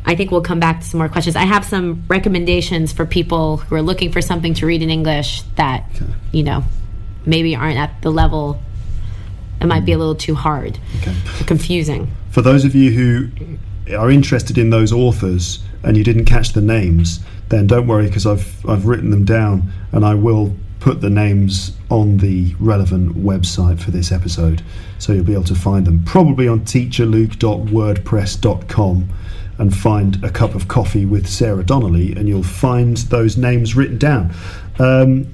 [0.06, 1.36] I think we'll come back to some more questions.
[1.36, 5.42] I have some recommendations for people who are looking for something to read in English
[5.58, 5.84] that,
[6.32, 6.64] you know,
[7.26, 8.62] maybe aren't at the level.
[9.62, 11.14] It might be a little too hard, Okay.
[11.46, 12.08] confusing.
[12.32, 13.28] For those of you who
[13.98, 18.26] are interested in those authors and you didn't catch the names, then don't worry because
[18.28, 23.80] I've I've written them down and I will put the names on the relevant website
[23.80, 24.62] for this episode,
[25.00, 26.04] so you'll be able to find them.
[26.06, 29.10] Probably on teacherluke.wordpress.com.
[29.60, 33.98] and find a cup of coffee with Sarah Donnelly, and you'll find those names written
[33.98, 34.32] down.
[34.78, 35.26] Um,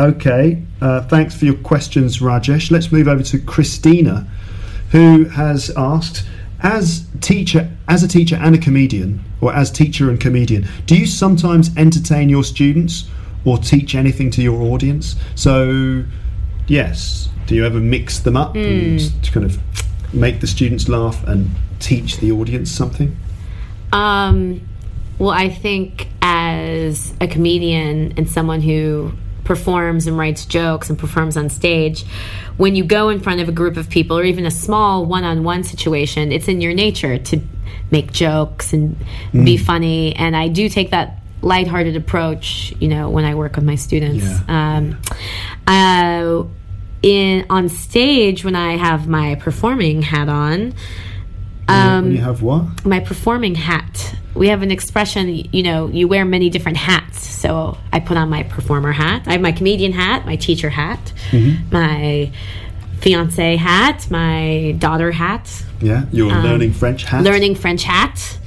[0.00, 2.70] okay, uh, thanks for your questions, Rajesh.
[2.70, 4.26] Let's move over to Christina,
[4.90, 6.24] who has asked,
[6.62, 11.06] as teacher, as a teacher and a comedian, or as teacher and comedian, do you
[11.06, 13.08] sometimes entertain your students
[13.44, 15.16] or teach anything to your audience?
[15.34, 16.04] So,
[16.66, 19.58] yes, do you ever mix them up and just kind of
[20.14, 23.16] make the students laugh and teach the audience something?
[23.92, 24.66] Um,
[25.18, 29.12] well, I think as a comedian and someone who
[29.50, 32.04] performs and writes jokes and performs on stage,
[32.56, 35.24] when you go in front of a group of people or even a small one
[35.24, 37.40] on one situation, it's in your nature to
[37.90, 38.96] make jokes and
[39.32, 40.14] be funny.
[40.14, 44.24] And I do take that lighthearted approach, you know, when I work with my students.
[44.24, 44.76] Yeah.
[44.76, 45.00] Um,
[45.66, 46.44] uh,
[47.02, 50.74] in on stage when I have my performing hat on,
[51.66, 52.86] um, when you have what?
[52.86, 54.14] my performing hat.
[54.40, 57.26] We have an expression, you know, you wear many different hats.
[57.42, 59.24] So I put on my performer hat.
[59.26, 61.12] I have my comedian hat, my teacher hat,
[61.70, 62.32] my
[63.00, 67.18] fiance hat, my daughter hat, Yeah, you're learning French hat.
[67.18, 68.38] Um, learning French hat,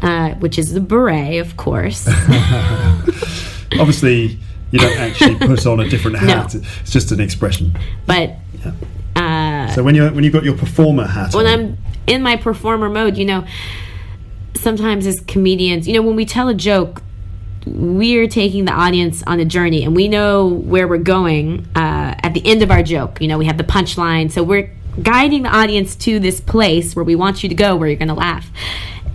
[0.00, 2.06] uh, which is the beret, of course.
[3.80, 4.38] Obviously,
[4.70, 6.26] you don't actually put on a different No.
[6.36, 6.54] hat.
[6.54, 7.76] It's just an expression.
[8.06, 8.36] but
[9.74, 12.88] So when you when you got your performer hat when on, I'm in my performer
[12.88, 13.44] mode, you know,
[14.54, 17.02] sometimes as comedians, you know, when we tell a joke,
[17.66, 22.34] we're taking the audience on a journey and we know where we're going uh, at
[22.34, 23.20] the end of our joke.
[23.20, 24.30] You know, we have the punchline.
[24.30, 27.88] So we're guiding the audience to this place where we want you to go, where
[27.88, 28.50] you're going to laugh.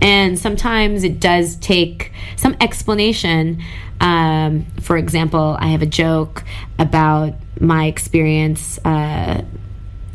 [0.00, 3.62] And sometimes it does take some explanation.
[4.00, 6.44] Um, for example, I have a joke
[6.78, 8.78] about my experience.
[8.84, 9.42] Uh,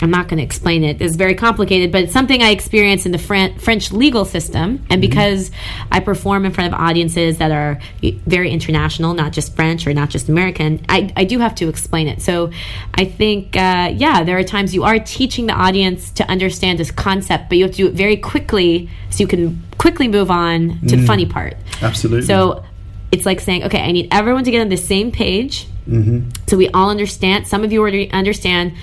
[0.03, 1.01] I'm not going to explain it.
[1.01, 4.85] It's very complicated, but it's something I experience in the Fran- French legal system.
[4.89, 5.01] And mm-hmm.
[5.01, 5.49] because
[5.93, 7.79] I perform in front of audiences that are
[8.27, 12.09] very international, not just French or not just American, I, I do have to explain
[12.09, 12.21] it.
[12.21, 12.51] So
[12.95, 16.91] I think, uh, yeah, there are times you are teaching the audience to understand this
[16.91, 20.81] concept, but you have to do it very quickly so you can quickly move on
[20.81, 21.07] to the mm.
[21.07, 21.55] funny part.
[21.81, 22.27] absolutely.
[22.27, 22.65] So
[23.13, 26.29] it's like saying, okay, I need everyone to get on the same page mm-hmm.
[26.47, 27.47] so we all understand.
[27.47, 28.73] Some of you already understand.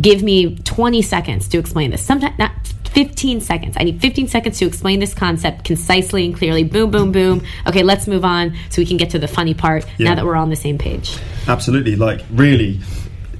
[0.00, 2.02] Give me 20 seconds to explain this.
[2.04, 2.52] Sometimes not
[2.92, 3.74] 15 seconds.
[3.78, 6.64] I need 15 seconds to explain this concept concisely and clearly.
[6.64, 7.42] Boom, boom, boom.
[7.66, 10.10] Okay, let's move on so we can get to the funny part Yeah.
[10.10, 11.16] now that we're on the same page.
[11.48, 11.96] Absolutely.
[11.96, 12.80] Like really,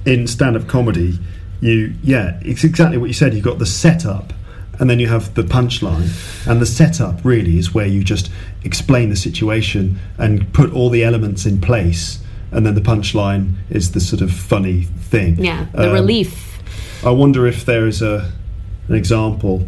[0.05, 1.19] in stand-up comedy,
[1.61, 3.33] you yeah, it's exactly what you said.
[3.33, 4.33] You've got the setup,
[4.79, 6.09] and then you have the punchline,
[6.47, 8.29] and the setup really is where you just
[8.63, 12.19] explain the situation and put all the elements in place,
[12.53, 15.43] and then the punchline is the sort of funny thing.
[15.43, 16.59] Yeah, the Um, relief.
[17.05, 18.31] I wonder if there is a
[18.89, 19.67] an example.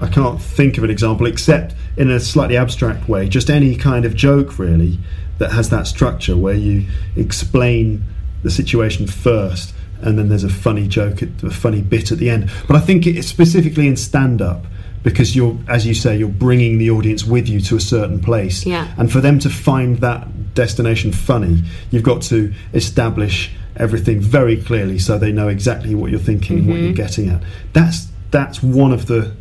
[0.00, 3.28] I can't think of an example except in a slightly abstract way.
[3.28, 4.98] Just any kind of joke, really,
[5.38, 6.86] that has that structure where you
[7.16, 8.02] explain
[8.42, 12.50] the situation first, and then there's a funny joke, a funny bit at the end.
[12.66, 14.64] But I think it's specifically in stand-up
[15.02, 18.64] because you're, as you say, you're bringing the audience with you to a certain place,
[18.66, 18.86] Yeah.
[18.96, 24.98] and for them to find that destination funny, you've got to establish everything very clearly
[24.98, 26.84] so they know exactly what you're thinking and what Mm-hmm.
[26.86, 27.42] you're getting at.
[27.72, 29.34] That's that's one of the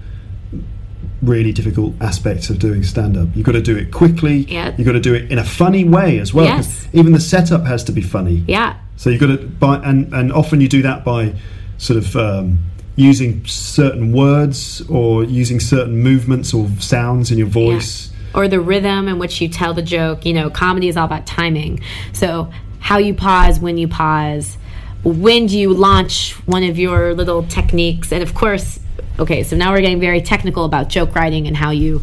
[1.21, 3.27] really difficult aspects of doing stand up.
[3.35, 4.37] You've got to do it quickly.
[4.47, 4.73] Yeah.
[4.77, 6.45] You've got to do it in a funny way as well.
[6.45, 6.87] Yes.
[6.93, 8.43] Even the setup has to be funny.
[8.47, 8.77] Yeah.
[8.95, 11.35] So you've got to by and and often you do that by
[11.77, 12.59] sort of um,
[12.95, 18.11] using certain words or using certain movements or sounds in your voice.
[18.33, 20.25] Or the rhythm in which you tell the joke.
[20.25, 21.81] You know, comedy is all about timing.
[22.13, 24.57] So, how you pause, when you pause,
[25.03, 28.79] when do you launch one of your little techniques, and of course,
[29.17, 32.01] okay, so now we're getting very technical about joke writing and how you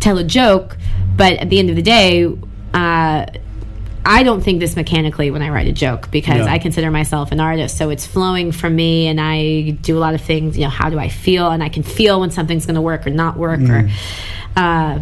[0.00, 0.76] tell a joke.
[1.16, 2.26] But at the end of the day,
[2.72, 3.26] uh,
[4.06, 6.52] I don't think this mechanically when I write a joke because No.
[6.52, 7.78] I consider myself an artist.
[7.78, 10.58] So it's flowing from me, and I do a lot of things.
[10.58, 11.50] You know, how do I feel?
[11.50, 13.60] And I can feel when something's going to work or not work.
[13.60, 13.88] Or,
[14.56, 15.00] uh,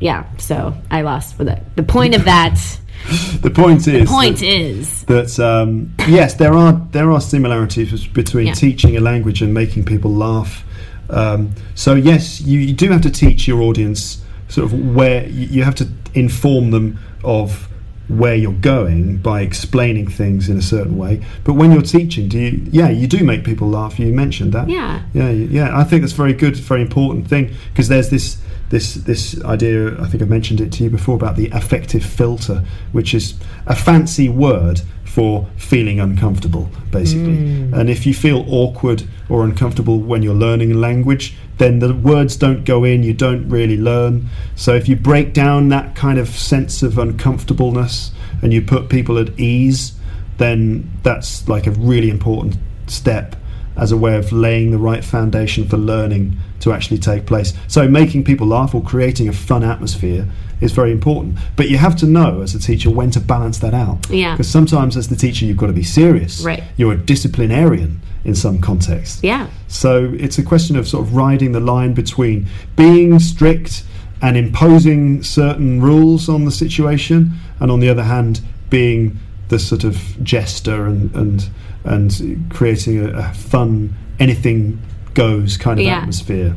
[0.00, 0.24] yeah.
[0.38, 1.62] So I lost with it.
[1.76, 2.58] The point of that
[3.42, 8.06] The point is The point that- is that um, yes, there are there are similarities
[8.06, 8.54] between Yeah.
[8.54, 10.64] teaching a language and making people laugh.
[11.10, 15.46] Um, so yes, you, you do have to teach your audience sort of where you,
[15.46, 17.68] you have to inform them of
[18.08, 21.24] where you're going by explaining things in a certain way.
[21.44, 22.66] But when you're teaching, do you?
[22.70, 23.98] Yeah, you do make people laugh.
[23.98, 24.68] You mentioned that.
[24.68, 25.02] Yeah.
[25.12, 25.78] Yeah, yeah.
[25.78, 28.38] I think that's very good, very important thing because there's this
[28.70, 30.00] this this idea.
[30.00, 33.34] I think I mentioned it to you before about the affective filter, which is
[33.66, 37.38] a fancy word for feeling uncomfortable, basically.
[37.38, 37.72] Mm.
[37.72, 42.36] And if you feel awkward or uncomfortable when you're learning a language, then the words
[42.36, 44.28] don't go in, you don't really learn.
[44.54, 48.10] So if you break down that kind of sense of uncomfortableness
[48.42, 49.94] and you put people at ease,
[50.38, 53.36] then that's like a really important step
[53.76, 57.52] as a way of laying the right foundation for learning to actually take place.
[57.68, 60.26] So making people laugh or creating a fun atmosphere
[60.60, 61.38] is very important.
[61.56, 64.08] But you have to know as a teacher when to balance that out.
[64.08, 64.32] Yeah.
[64.32, 66.40] Because sometimes as the teacher you've got to be serious.
[66.40, 66.62] Right.
[66.76, 69.22] You're a disciplinarian in some contexts.
[69.22, 69.46] Yeah.
[69.68, 73.84] So it's a question of sort of riding the line between being strict
[74.20, 79.18] and imposing certain rules on the situation, and on the other hand, being
[79.48, 81.48] the sort of jester and and
[81.84, 84.80] and creating a, a fun, anything
[85.14, 85.98] goes kind of Yeah.
[85.98, 86.56] atmosphere.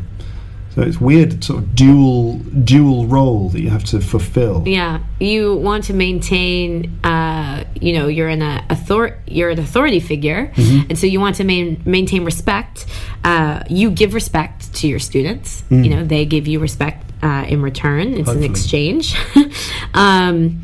[0.75, 4.63] So it's weird, sort of dual dual role that you have to fulfill.
[4.67, 6.99] Yeah, you want to maintain.
[7.03, 10.89] Uh, you know, you're in a author- You're an authority figure, Mm-hmm.
[10.89, 12.85] and so you want to main- maintain respect.
[13.23, 15.63] Uh, you give respect to your students.
[15.71, 15.83] Mm.
[15.85, 18.13] You know, they give you respect uh, in return.
[18.13, 18.45] It's Hopefully.
[18.45, 19.15] an exchange.
[19.93, 20.61] um,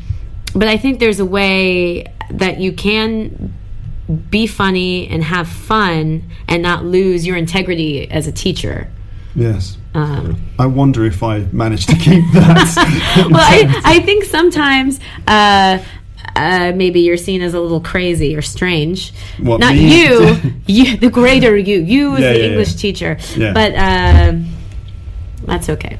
[0.54, 3.52] but I think there's a way that you can
[4.30, 8.88] be funny and have fun and not lose your integrity as a teacher.
[9.34, 9.76] Yes.
[9.96, 13.26] Um, I wonder if I managed to keep that.
[13.30, 15.78] well, I, I think sometimes uh,
[16.36, 19.14] uh, maybe you're seen as a little crazy or strange.
[19.40, 20.02] What, Not me?
[20.02, 20.36] you,
[20.66, 22.78] you, the greater you, you as Yeah, the yeah, English yeah.
[22.80, 23.18] teacher.
[23.54, 24.46] But um
[25.46, 25.98] that's okay.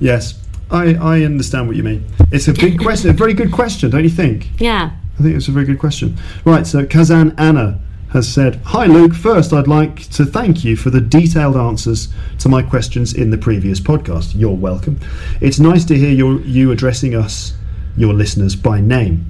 [0.00, 0.34] yes,
[0.70, 2.04] I, I understand what you mean.
[2.30, 4.48] It's a big question, a very good question, don't you think?
[4.60, 4.90] Yeah.
[5.18, 6.16] I think it's a very good question.
[6.44, 7.80] Right, so Kazan Anna
[8.14, 12.48] has said, Hi Luke, first I'd like to thank you for the detailed answers to
[12.48, 14.34] my questions in the previous podcast.
[14.36, 15.00] You're welcome.
[15.40, 17.54] It's nice to hear your, you addressing us,
[17.96, 19.28] your listeners, by name.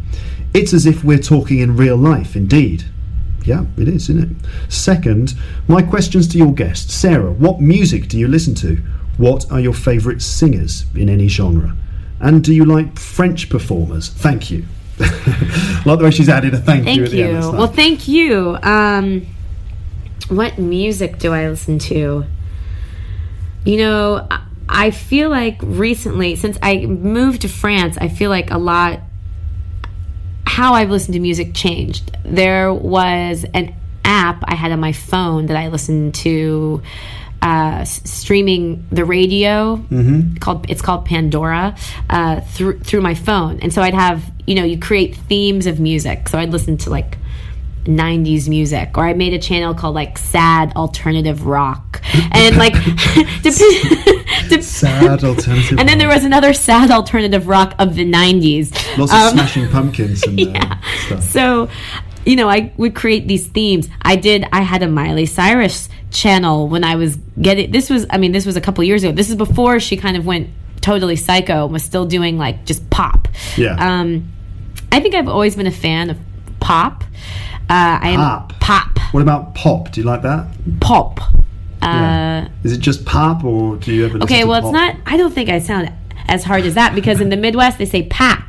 [0.53, 2.85] It's as if we're talking in real life, indeed.
[3.47, 4.72] Yeah, it is, isn't it?
[4.72, 5.32] Second,
[5.66, 6.91] my questions to your guest.
[6.91, 8.76] Sarah, what music do you listen to?
[9.16, 11.74] What are your favourite singers in any genre?
[12.20, 14.11] And do you like French performers?
[14.11, 14.66] Thank you.
[14.99, 17.24] Like the way she's added a thank, you Thank you.
[17.26, 17.36] end.
[17.38, 18.57] It's like- Well, thank you.
[18.62, 19.26] Um,
[20.28, 22.24] what music do I listen to?
[23.64, 24.28] You know,
[24.68, 29.01] I feel like recently, since I moved to France, I feel like a lot
[30.47, 32.16] how I've listened to music changed.
[32.24, 33.74] There was an
[34.05, 36.80] app I had on my phone that I listened to
[37.45, 39.76] uh, s- streaming the radio
[40.40, 41.76] called it's called Pandora
[42.11, 45.78] uh, through through my phone, and so I'd have you know you create themes of
[45.78, 46.28] music.
[46.30, 47.18] So I'd listen to like
[47.84, 52.01] 90s music or I made a channel called like sad alternative rock
[52.32, 52.72] and like
[53.42, 53.53] dep-
[54.49, 55.78] dep- Sad alternative.
[55.78, 59.68] and then there was another sad alternative rock of the 90s lots of Um, smashing
[59.68, 60.80] pumpkins and uh, yeah.
[61.07, 61.22] stuff.
[61.24, 61.68] So,
[62.24, 63.90] you know, I would create these themes.
[64.01, 64.47] I did.
[64.51, 67.70] I had a Miley Cyrus channel when I was getting.
[67.70, 68.06] This was.
[68.08, 69.12] I mean, this was a couple years ago.
[69.12, 70.48] This is before she kind of went
[70.80, 71.64] totally psycho.
[71.64, 73.28] and Was still doing like just pop.
[73.56, 73.76] Yeah.
[73.78, 74.32] Um,
[74.92, 76.18] I think I've always been a fan of
[76.60, 77.02] pop.
[77.68, 78.52] Uh, I am Pop.
[78.60, 79.90] pop What about pop?
[79.92, 80.46] Do you like that?
[80.80, 81.18] pop.
[81.80, 84.18] Uh, Is it just pop, or do you ever?
[84.22, 84.72] Okay, well, it's pop?
[84.72, 84.96] not.
[85.06, 85.92] I don't think I sound
[86.28, 88.43] as hard as that because in the Midwest they say pap.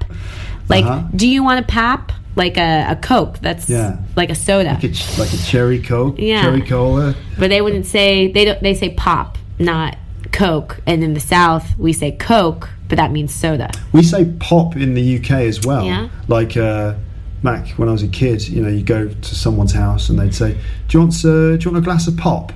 [0.70, 1.04] Like, Uh-huh.
[1.16, 2.12] do you want a pap?
[2.36, 3.40] Like a, a Coke?
[3.42, 3.98] That's Yeah.
[4.18, 4.72] like a soda.
[4.74, 6.42] Like a, ch- like a cherry coke, Yeah.
[6.42, 7.16] cherry cola.
[7.40, 8.62] but they wouldn't say they don't.
[8.62, 9.96] They say pop, not
[10.34, 10.82] Coke.
[10.86, 13.70] And in the South we say Coke, but that means soda.
[13.94, 15.86] We say pop in the UK as well.
[15.86, 16.10] Yeah.
[16.28, 16.96] Like uh,
[17.42, 20.36] Mac, when I was a kid, you know, you go to someone's house and they'd
[20.36, 20.58] say,
[20.90, 22.52] "Do you want uh, do you want a glass of pop?"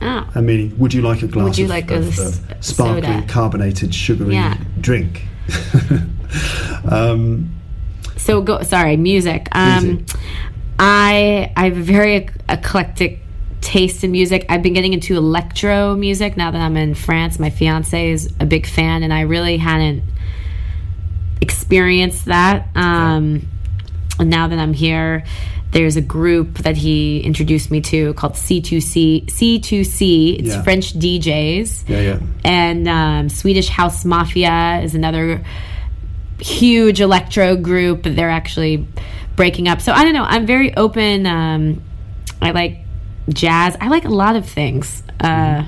[0.00, 2.40] Oh, I mean, would you like a glass Would you of, like a of, s-
[2.50, 3.26] uh, sparkling, soda?
[3.28, 4.56] carbonated, sugary Yeah.
[4.80, 5.28] drink?
[6.90, 7.54] um,
[8.16, 8.62] so go.
[8.62, 9.48] Sorry, music.
[9.52, 10.16] Um, Music.
[10.78, 13.20] I I have a very eclectic
[13.60, 14.44] taste in music.
[14.48, 17.38] I've been getting into electro music now that I'm in France.
[17.38, 20.02] My fiance is a big fan, and I really hadn't
[21.40, 22.68] experienced that.
[22.76, 23.48] Um,
[24.18, 25.24] and now that I'm here,
[25.72, 29.26] there's a group that he introduced me to called C2C.
[29.26, 30.38] C2C.
[30.38, 30.62] It's Yeah.
[30.62, 32.18] French DJs yeah, yeah.
[32.44, 35.42] and um, Swedish House Mafia is another
[36.38, 38.02] huge electro group.
[38.04, 38.86] They're actually
[39.36, 39.80] breaking up.
[39.80, 40.24] So I don't know.
[40.24, 41.26] I'm very open.
[41.26, 41.82] Um,
[42.40, 42.78] I like
[43.30, 43.76] jazz.
[43.80, 45.02] I like a lot of things.
[45.20, 45.64] Uh,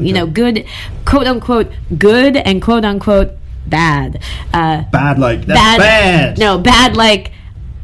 [0.00, 0.64] You know, good,
[1.04, 3.32] quote unquote, good and quote unquote
[3.66, 4.22] bad.
[4.54, 6.38] Uh, Bad like that's bad, bad.
[6.38, 7.32] No, bad like.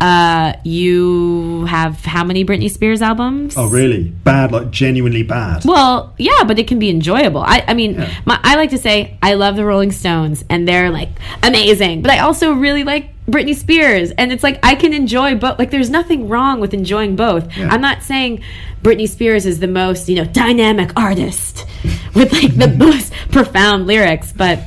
[0.04, 3.54] Uh, you have how many Britney Spears albums?
[3.56, 4.02] Oh, really?
[4.02, 5.64] Bad, like genuinely bad.
[5.64, 7.40] Well, yeah, but it can be enjoyable.
[7.40, 7.96] I, I mean,
[8.26, 11.08] my, I like to say I love the Rolling Stones, and they're like
[11.42, 12.02] amazing.
[12.02, 15.58] But I also really like Britney Spears, and it's like I can enjoy both.
[15.58, 17.56] Like, there's nothing wrong with enjoying both.
[17.56, 17.68] Yeah.
[17.68, 18.42] I'm not saying
[18.82, 21.66] Britney Spears is the most, you know, dynamic artist
[22.14, 24.58] with like the most profound lyrics, but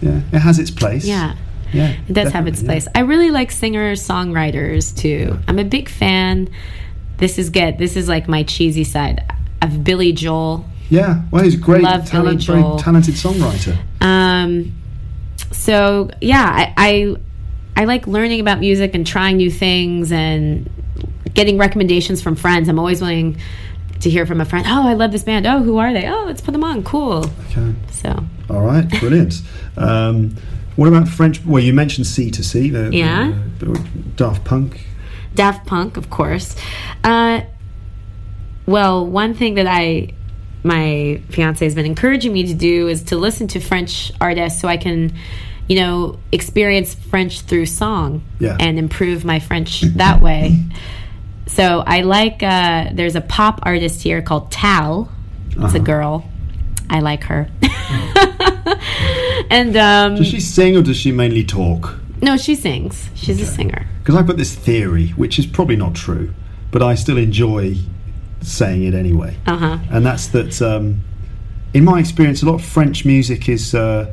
[0.00, 1.04] yeah, it has its place.
[1.04, 1.36] yeah.
[1.72, 2.66] Yeah, It does have its definitely, yeah.
[2.84, 2.88] place.
[2.94, 5.38] I really like singers, songwriters too.
[5.48, 6.48] I'm a big fan.
[7.18, 7.78] This is good.
[7.78, 9.24] This is like my cheesy side
[9.62, 10.64] of Billy Joel.
[10.90, 12.78] Yeah, well, he's a great, Love Billy talent, very Joel.
[12.78, 13.76] talented songwriter.
[14.00, 14.72] Um,
[15.52, 17.16] so yeah, I, I
[17.82, 20.70] I like learning about music and trying new things and
[21.34, 22.68] getting recommendations from friends.
[22.68, 23.38] I'm always willing
[24.00, 24.64] to hear from a friend.
[24.68, 25.46] Oh, I love this band.
[25.46, 26.06] Oh, who are they?
[26.08, 26.84] Oh, let's put them on.
[26.84, 27.24] Cool.
[27.50, 27.74] Okay.
[27.90, 29.42] So All right, brilliant.
[29.76, 30.36] um,
[30.76, 31.44] what about French?
[31.44, 32.70] Well, you mentioned C to C.
[32.70, 33.32] The, Yeah.
[33.58, 33.84] the-
[34.16, 34.86] Daft Punk.
[35.34, 36.54] Daft Punk, of course.
[37.04, 37.42] Uh,
[38.66, 40.10] well, one thing that I,
[40.64, 44.68] my fiance has been encouraging me to do is to listen to French artists so
[44.68, 45.12] I can,
[45.68, 48.56] you know, experience French through song Yeah.
[48.58, 50.64] and improve my French that way.
[51.46, 55.10] So I like, uh, there's a pop artist here called Tal.
[55.50, 55.76] It's Uh-huh.
[55.76, 56.28] a girl.
[56.90, 57.48] I like her.
[59.50, 61.94] and, um, Does she sing or does she mainly talk?
[62.22, 63.10] no, she sings.
[63.14, 63.86] She's a singer.
[64.00, 66.32] Because I've got this theory, which is probably not true,
[66.70, 67.76] but I still enjoy
[68.40, 69.36] saying it anyway.
[69.46, 69.78] Uh huh.
[69.90, 71.00] And that's that, um,
[71.74, 74.12] in my experience, a lot of French music is uh,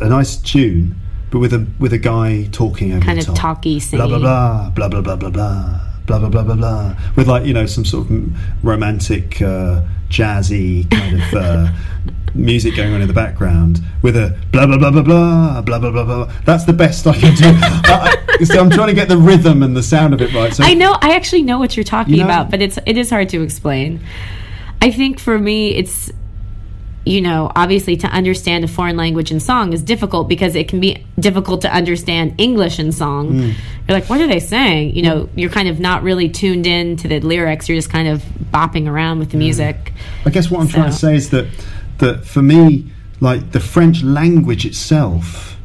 [0.00, 0.94] a nice tune,
[1.30, 3.36] but with a with a guy talking over Kind the of top.
[3.36, 7.28] talky, blah blah blah blah blah blah blah blah blah blah blah blah blah with
[7.28, 11.72] like you know some sort of romantic uh, jazzy kind of uh,
[12.34, 15.90] music going on in the background with a blah blah blah blah blah blah blah
[15.90, 16.32] blah blah.
[16.44, 17.44] That's the best I can do.
[17.56, 20.52] I, I, so I'm trying to get the rhythm and the sound of it right.
[20.52, 20.96] So I know.
[21.00, 23.42] I actually know what you're talking You know- about, but it's it is hard to
[23.42, 24.00] explain.
[24.82, 26.10] I think for me, it's
[27.06, 30.80] you know obviously to understand a foreign language in song is difficult because it can
[30.80, 33.32] be difficult to understand English in song.
[33.32, 33.54] Mm.
[33.88, 34.94] You're like, what are they saying?
[34.94, 37.68] You know, you're kind of not really tuned in to the lyrics.
[37.68, 38.22] You're just kind of
[38.52, 39.92] bopping around with the music.
[40.26, 41.46] I guess what I'm trying to say is that
[41.98, 42.90] that for me,
[43.20, 45.56] like the French language itself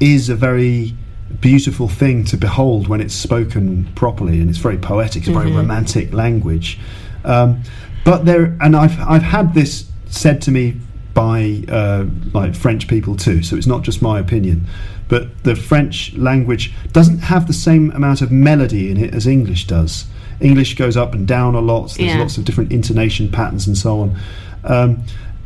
[0.00, 0.94] is a very
[1.40, 5.22] beautiful thing to behold when it's spoken properly, and it's very poetic.
[5.22, 6.78] It's a very romantic language.
[7.24, 7.62] Um,
[8.04, 10.80] but there, and I've I've had this said to me
[11.14, 13.42] by uh, like French people too.
[13.42, 14.66] So it's not just my opinion.
[15.08, 19.66] But the French language doesn't have the same amount of melody in it as English
[19.66, 20.06] does.
[20.40, 21.90] English goes up and down a lot.
[21.90, 22.20] So there's Yeah.
[22.20, 24.16] lots of different intonation patterns and so on.
[24.64, 24.98] Um,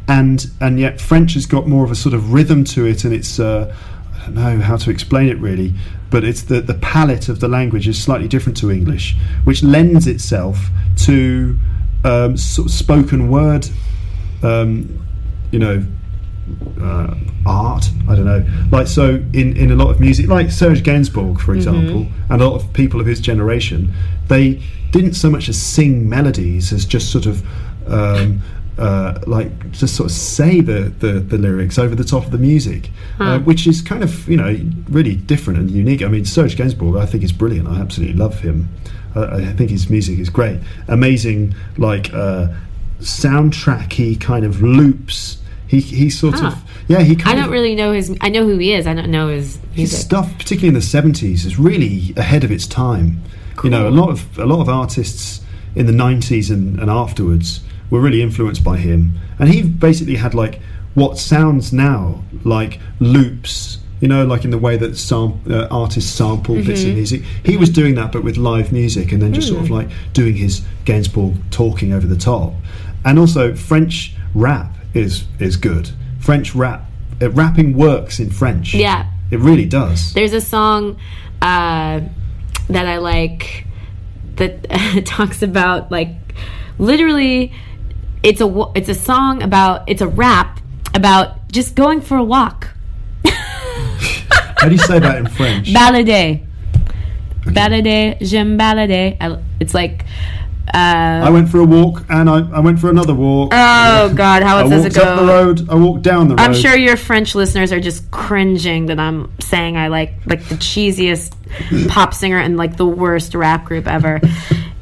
[0.06, 3.12] and and yet French has got more of a sort of rhythm to it, and
[3.12, 3.74] it's uh,
[4.16, 5.74] I don't know how to explain it really,
[6.08, 10.06] but it's the the palette of the language is slightly different to English, which lends
[10.06, 10.70] itself
[11.04, 11.56] to
[12.04, 13.68] um, sort of spoken word,
[14.42, 15.04] um,
[15.50, 15.84] you know,
[16.80, 17.14] uh,
[17.46, 17.90] art.
[18.08, 18.44] I don't know.
[18.70, 22.48] Like so, in, in a lot of music, like Serge Gainsbourg, for example, and a
[22.48, 23.92] lot of people of his generation,
[24.28, 27.44] they didn't so much as sing melodies as just sort of.
[27.86, 28.42] Um,
[28.78, 32.38] uh, like just sort of say the, the, the lyrics over the top of the
[32.38, 34.56] music, uh, which is kind of you know
[34.88, 36.02] really different and unique.
[36.02, 37.66] I mean, Serge Gainsbourg, I think is brilliant.
[37.66, 38.68] I absolutely love him.
[39.16, 40.60] Uh, I think his music is great.
[40.86, 42.48] Amazing, like uh,
[43.00, 45.38] soundtracky kind of loops.
[45.66, 46.48] He he sort Ah.
[46.48, 48.16] of yeah he I don't of really know his.
[48.20, 48.86] I know who he is.
[48.86, 52.66] I don't know his his stuff, particularly in the seventies, is really ahead of its
[52.66, 53.20] time.
[53.64, 55.40] You know, a lot of a lot of artists
[55.74, 60.32] in the nineties and, and afterwards were really influenced by him, and he basically had
[60.34, 60.60] like
[60.94, 63.78] what sounds now like loops.
[64.00, 66.90] You know, like in the way that sam- uh, artists sample bits Mm-hmm.
[66.90, 67.22] of music.
[67.44, 69.54] He was doing that, but with live music, and then just Hmm.
[69.56, 72.54] sort of like doing his Gainsbourg talking over the top.
[73.04, 75.90] And also, French rap is is good.
[76.20, 76.84] French rap,
[77.22, 78.74] uh, rapping works in French.
[78.74, 79.10] Yeah.
[79.30, 80.14] It really does.
[80.14, 80.98] There's a song
[81.42, 82.00] uh,
[82.68, 83.66] that I like
[84.36, 86.08] that talks about like
[86.78, 87.52] literally
[88.22, 90.60] it's a it's a song about it's a rap
[90.94, 92.68] about just going for a walk.
[93.24, 95.68] How do you say that in French?
[95.68, 96.44] Balader.
[97.44, 99.16] Balader, j'aime balader.
[99.20, 100.04] I, it's like
[100.74, 103.50] uh, I went for a walk and I, I went for another walk.
[103.52, 105.02] Oh God, how does it go?
[105.02, 105.70] I walked up the road.
[105.70, 106.40] I walked down the road.
[106.40, 110.56] I'm sure your French listeners are just cringing that I'm saying I like like the
[110.56, 111.34] cheesiest
[111.88, 114.20] pop singer and like the worst rap group ever.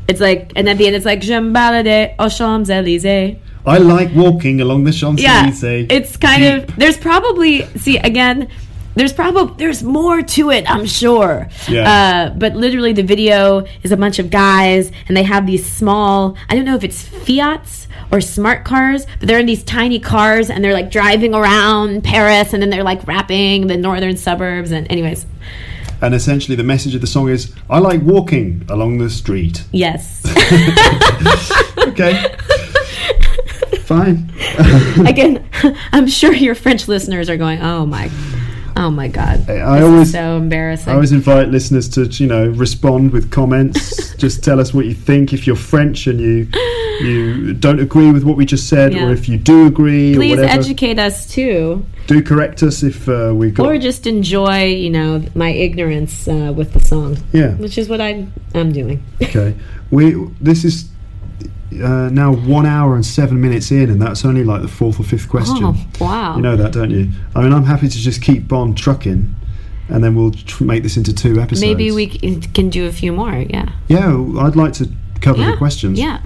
[0.09, 3.79] It's like, and at the end, it's like "Je me baladais aux Champs Elysees." I
[3.79, 5.89] like walking along the Champs Yeah, Elysees.
[5.91, 8.49] it's kind of there's probably see again.
[8.97, 12.31] There's probably there's more to it i'm sure Yeah.
[12.33, 16.37] uh, but literally the video is a bunch of guys and they have these small
[16.49, 20.49] i don't know if it's fiats or smart cars but they're in these tiny cars
[20.51, 24.91] and they're like driving around paris and then they're like rapping the northern suburbs and
[24.91, 25.27] anyways
[26.03, 29.65] And essentially, the message of the song is I like walking along the street.
[29.73, 30.21] yes
[31.89, 32.15] Okay.
[33.87, 34.29] Fine.
[35.07, 35.49] again
[35.93, 38.11] i'm sure your french listeners are going oh my
[38.77, 42.49] oh my god I is always- so embarrassing I always invite listeners to, you know,
[42.49, 44.15] respond with comments.
[44.25, 45.33] just tell us what you think.
[45.33, 46.49] If you're French and you
[47.01, 49.07] you don't agree with what we just said, Yeah.
[49.07, 53.09] or if you do agree, or please whatever, educate us too do correct us if
[53.09, 53.67] uh, we got.
[53.67, 57.55] or just enjoy you know my ignorance uh, with the song yeah.
[57.55, 59.03] which is what I'm I'm doing.
[59.23, 59.55] Okay.
[59.91, 60.89] We this is
[61.83, 65.03] uh, now one hour and seven minutes in, and that's only like the fourth or
[65.03, 65.59] fifth question.
[65.65, 66.37] Oh wow!
[66.37, 67.11] You know that, don't you?
[67.35, 69.35] I mean, I'm happy to just keep on trucking,
[69.89, 71.61] and then we'll tr- make this into two episodes.
[71.61, 73.35] Maybe we c- can do a few more.
[73.49, 73.69] Yeah.
[73.89, 74.11] Yeah,
[74.41, 74.89] I'd like to
[75.21, 75.53] cover Yeah.
[75.53, 75.99] the questions.
[75.99, 76.21] Yeah.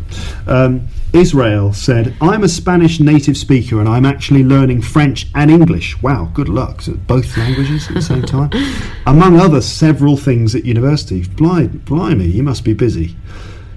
[0.46, 6.00] Um, Israel said, I'm a Spanish native speaker and I'm actually learning French and English.
[6.02, 6.82] Wow, good luck.
[6.82, 8.50] So both languages at the same time.
[9.06, 11.22] Among other several things at university.
[11.36, 13.16] Blimey, blimey, you must be busy.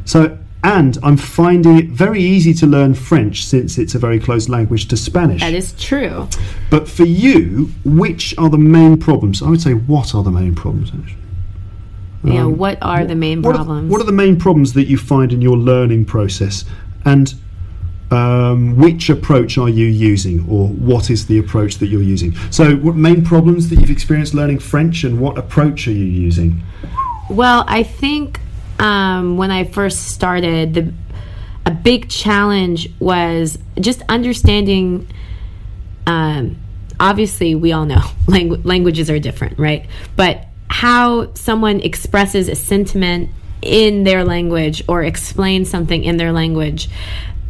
[0.06, 4.48] So, and I'm finding it very easy to learn French since it's a very close
[4.48, 5.42] language to Spanish.
[5.42, 6.30] That is true.
[6.70, 9.42] But for you, which are the main problems?
[9.42, 10.90] I would say, what are the main problems?
[10.90, 11.18] Actually?
[12.24, 12.42] yeah.
[12.44, 13.90] Um, What are the main what problems?
[13.90, 16.64] Are, what are the main problems that you find in your learning process,
[17.04, 17.34] and
[18.12, 22.36] um, which approach are you using, or what is the approach that you're using?
[22.52, 26.62] So, what main problems that you've experienced learning French, and what approach are you using?
[27.30, 28.40] Well, I think
[28.80, 30.94] um, when I first started, the
[31.66, 35.08] a big challenge was just understanding.
[36.06, 36.58] Um,
[37.00, 37.96] obviously, we all know
[38.26, 39.88] langu- languages are different, right?
[40.16, 43.30] But how someone expresses a sentiment
[43.62, 46.90] in their language or explains something in their language.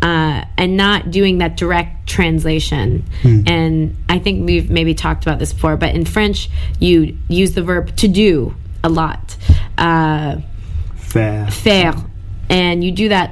[0.02, 3.06] Uh, and not doing that direct translation.
[3.48, 7.64] And I think we've maybe talked about this before, but in French, you use the
[7.64, 8.54] verb to do
[8.84, 9.38] a lot.
[9.78, 10.42] Uh,
[11.14, 11.48] Fair.
[11.52, 11.94] faire
[12.50, 13.30] and you do that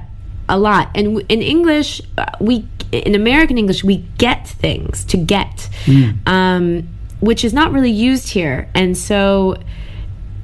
[0.48, 0.90] a lot.
[0.96, 5.70] And w- in english uh, we in american english we get things to get
[6.26, 6.88] um,
[7.22, 8.68] which is not really used here.
[8.74, 9.56] And so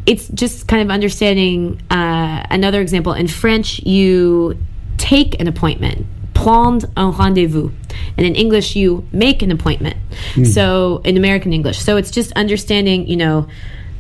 [0.06, 3.14] it's just kind of understanding uh, another example.
[3.14, 4.58] In french you
[4.98, 7.72] take an appointment prendre un rendez-vous.
[8.16, 9.98] And in english you make an appointment.
[10.46, 11.80] So in american english.
[11.80, 13.48] So it's just understanding you know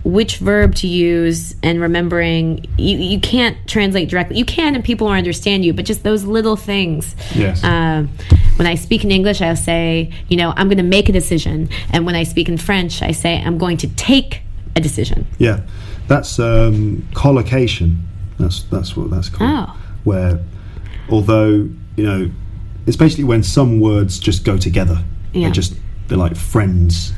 [0.08, 5.08] which verb to use and remembering you, you can't translate directly you can and people
[5.08, 7.64] will understand you but just those little things Yes.
[7.64, 8.10] um,
[8.56, 11.68] when i speak in english i'll say you know i'm going to make a decision
[11.92, 14.42] and when i speak in french i say i'm going to take
[14.76, 15.62] a decision Yeah,
[16.08, 18.08] that's um, collocation.
[18.40, 19.50] That's that's what that's called.
[19.70, 19.78] Oh.
[20.04, 20.40] Where,
[21.10, 22.32] although you know,
[22.86, 25.04] it's basically when some words just go together.
[25.34, 25.48] Yeah.
[25.48, 25.74] They're just
[26.08, 27.12] they're like friends.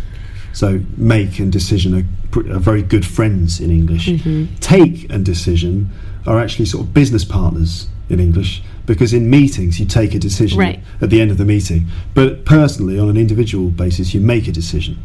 [0.54, 4.08] So make and decision are, are very good friends in English.
[4.08, 4.56] Mm-hmm.
[4.56, 5.90] Take and decision
[6.26, 10.58] are actually sort of business partners in English because in meetings you take a decision
[10.60, 10.80] Right.
[11.02, 11.86] at the end of the meeting,
[12.16, 14.98] but personally on an individual basis you make a decision.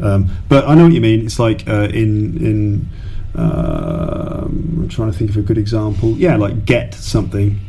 [0.00, 1.24] Um, but I know what you mean.
[1.24, 2.88] It's like uh, in in
[3.34, 6.10] um, I'm trying to think of a good example.
[6.16, 7.60] Yeah, like get something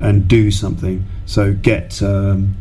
[0.00, 1.04] and do something.
[1.26, 2.56] So get um,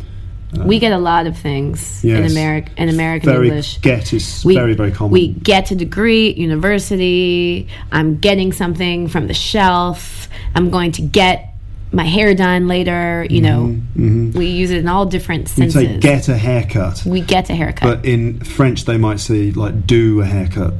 [0.65, 2.31] we get a lot of things in Yes.
[2.31, 5.11] American in american very english get is we, very very common.
[5.11, 7.67] We get a degree at university.
[7.91, 10.27] I'm getting something from the shelf.
[10.55, 11.53] I'm going to get
[11.93, 13.25] my hair done later.
[13.29, 15.93] You know, we use it in all different Mm-hmm, You senses.
[15.93, 17.87] say get a haircut, we get a haircut.
[17.97, 20.73] but in French they might say like do a haircut.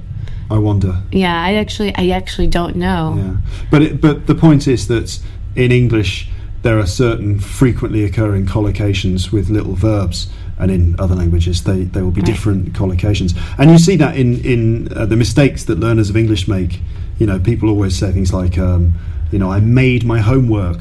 [0.49, 1.01] I wonder.
[1.13, 3.13] yeah, I actually, I actually don't know.
[3.17, 3.37] Yeah,
[3.71, 5.17] but it, but the point is that
[5.55, 6.27] in English
[6.63, 10.27] there are certain frequently occurring collocations with little verbs,
[10.59, 13.35] and in other languages they, they will be different collocations.
[13.57, 16.79] And you see that in in uh, the mistakes that learners of English make.
[17.19, 18.93] You know, people always say things like, um,
[19.31, 20.79] you know, I made my homework,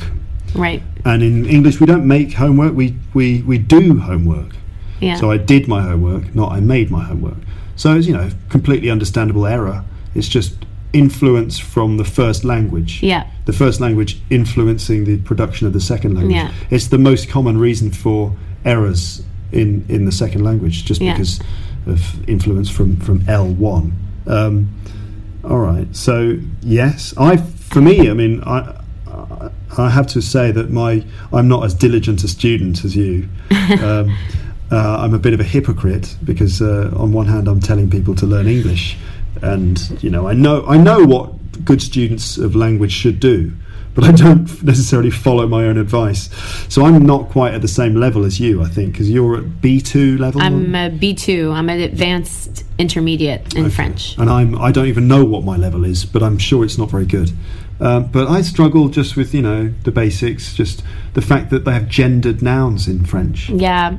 [0.54, 0.82] Right?
[1.04, 4.48] and in English we don't make homework, we we we do homework.
[5.00, 5.16] Yeah.
[5.16, 7.38] So I did my homework, not I made my homework.
[7.76, 9.84] So it's you know completely understandable error.
[10.14, 10.54] It's just
[10.92, 13.02] influence from the first language.
[13.02, 13.26] Yeah.
[13.44, 16.34] The first language influencing the production of the second language.
[16.36, 16.52] Yeah.
[16.70, 18.34] It's the most common reason for
[18.64, 19.22] errors
[19.52, 21.12] in in the second language, just Yeah.
[21.14, 21.40] because
[21.86, 23.92] of influence from from L one.
[24.26, 24.68] Um,
[25.44, 25.86] all right.
[25.96, 28.58] So yes, I for me, I mean, I
[29.08, 33.28] I- I have to say that my I'm not as diligent a student as you.
[33.82, 34.16] um,
[34.72, 38.14] uh, I'm a bit of a hypocrite because uh, on one hand I'm telling people
[38.16, 38.96] to learn English,
[39.42, 43.52] and you know I know I know what good students of language should do,
[43.94, 46.30] but I don't necessarily follow my own advice.
[46.72, 49.44] So I'm not quite at the same level as you, I think, because you're at
[49.44, 50.40] B2 level.
[50.40, 51.52] I'm a B2.
[51.52, 54.16] I'm an advanced intermediate in French.
[54.16, 56.90] and I'm I don't even know what my level is, but I'm sure it's not
[56.90, 57.32] very good.
[57.80, 60.82] Um, but I struggle just with you know the basics, just
[61.14, 63.48] the fact that they have gendered nouns in French.
[63.48, 63.96] Yeah.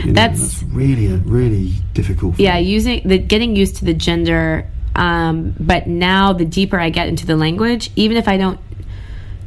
[0.00, 2.38] You know, That's- really really difficult.
[2.38, 2.62] Yeah, me.
[2.62, 4.66] using the getting used to the gender.
[4.96, 8.60] Um, but now the deeper I get into the language, even if I don't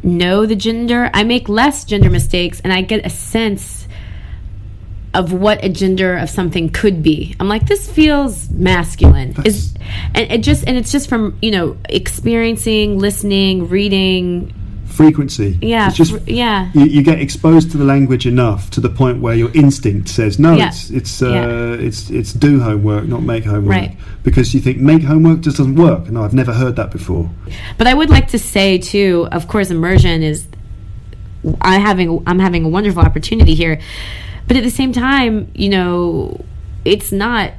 [0.03, 3.87] know the gender, I make less gender mistakes and I get a sense
[5.13, 7.35] of what a gender of something could be.
[7.39, 9.35] I'm like, this feels masculine.
[9.45, 9.73] Is
[10.13, 14.53] and it just and it's just from, you know, experiencing, listening, reading.
[14.97, 15.57] Frequency.
[15.61, 16.71] Yeah, it's just fr- yeah.
[16.73, 20.39] You, you get exposed to the language enough to the point where your instinct says
[20.39, 20.53] no.
[20.55, 20.67] Yeah.
[20.67, 21.85] It's it's uh, Yeah.
[21.87, 23.75] it's it's do homework, not make homework.
[23.77, 23.97] Right.
[24.23, 26.09] Because you think make homework just doesn't work.
[26.09, 27.29] No, I've never heard that before.
[27.77, 30.47] But I would like to say too, of course, immersion is
[31.61, 33.79] I having I'm having a wonderful opportunity here,
[34.47, 36.43] but at the same time, you know,
[36.83, 37.53] it's not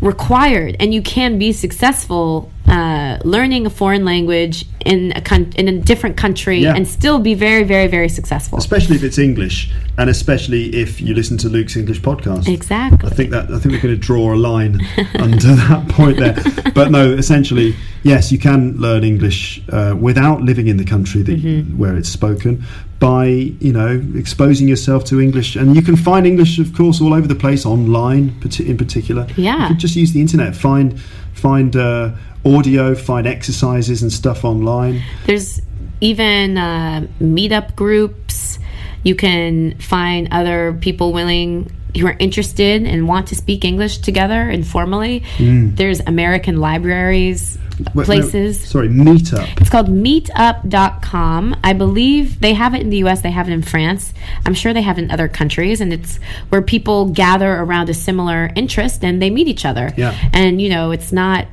[0.00, 5.68] required, and you can be successful uh, learning a foreign language in a con- in
[5.68, 6.74] a different country Yeah.
[6.74, 8.58] and still be very, very, very successful.
[8.58, 12.48] Especially if it's English, and especially if you listen to Luke's English podcast.
[12.48, 13.10] Exactly.
[13.10, 14.80] I think that I think we're going to draw a line
[15.18, 16.36] under that point there.
[16.74, 21.34] But no, essentially, yes, you can learn English uh, without living in the country that
[21.34, 21.76] Mm-hmm.
[21.76, 22.64] where it's spoken
[22.98, 27.14] by you know exposing yourself to English, and you can find English, of course, all
[27.14, 29.26] over the place online, in particular.
[29.36, 29.62] Yeah.
[29.62, 31.00] you can just use the internet, find
[31.32, 32.12] find uh,
[32.44, 35.02] audio, find exercises and stuff online.
[35.26, 35.60] There's
[36.00, 38.58] even uh, meetup groups.
[39.02, 44.50] You can find other people willing who are interested and want to speak English together
[44.50, 45.22] informally.
[45.38, 48.68] There's American libraries, Wait, no, places.
[48.68, 49.60] sorry, Meetup.
[49.60, 51.56] It's called meetup.com.
[51.64, 54.12] I believe they have it in the US, they have it in France.
[54.46, 56.18] I'm sure they have it in other countries and it's
[56.48, 59.92] where people gather around a similar interest and they meet each other.
[59.96, 60.16] Yeah.
[60.32, 61.48] And you know, it's not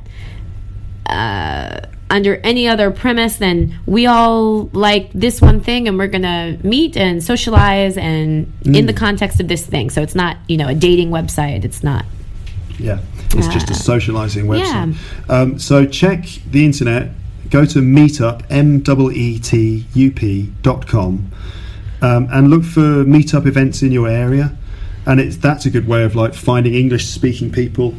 [1.06, 1.80] uh,
[2.12, 6.58] under any other premise than we all like this one thing and we're going to
[6.62, 9.88] meet and socialize and in the context of this thing.
[9.88, 11.64] So it's not, you know, a dating website.
[11.64, 12.04] It's not.
[12.78, 14.94] Yeah, it's just a socializing website.
[15.28, 15.34] yeah.
[15.34, 17.10] Um, so check the internet.
[17.48, 21.30] Go to Meetup, M E E T U P dot com,
[22.02, 24.56] um, and look for meetup events in your area.
[25.06, 27.94] And it's that's a good way of like finding English speaking people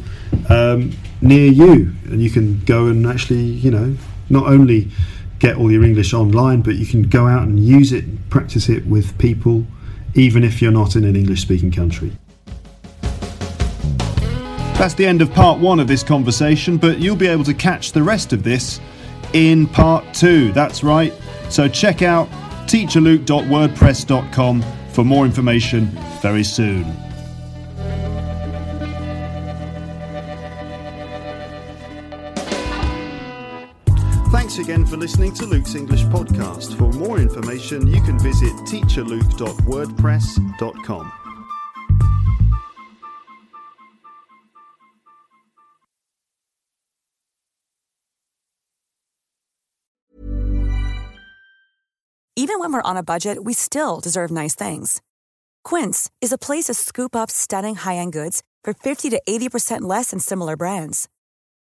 [0.48, 0.92] um,
[1.24, 3.96] near you, and you can go and actually, you know,
[4.28, 4.90] not only
[5.38, 8.86] get all your English online, but you can go out and use it, practice it
[8.86, 9.66] with people,
[10.14, 12.12] even if you're not in an English speaking country.
[14.78, 17.92] That's the end of part one of this conversation, but you'll be able to catch
[17.92, 18.80] the rest of this
[19.32, 20.52] in part two.
[20.52, 21.14] That's right.
[21.48, 22.28] So check out
[22.66, 25.86] teacherluke.wordpress.com for more information
[26.20, 27.03] very soon.
[34.64, 36.78] Again for listening to Luke's English podcast.
[36.78, 41.12] For more information, you can visit teacherluke.wordpress.com.
[52.36, 55.02] Even when we're on a budget, we still deserve nice things.
[55.62, 59.82] Quince is a place to scoop up stunning high end goods for 50 to 80%
[59.82, 61.08] less than similar brands.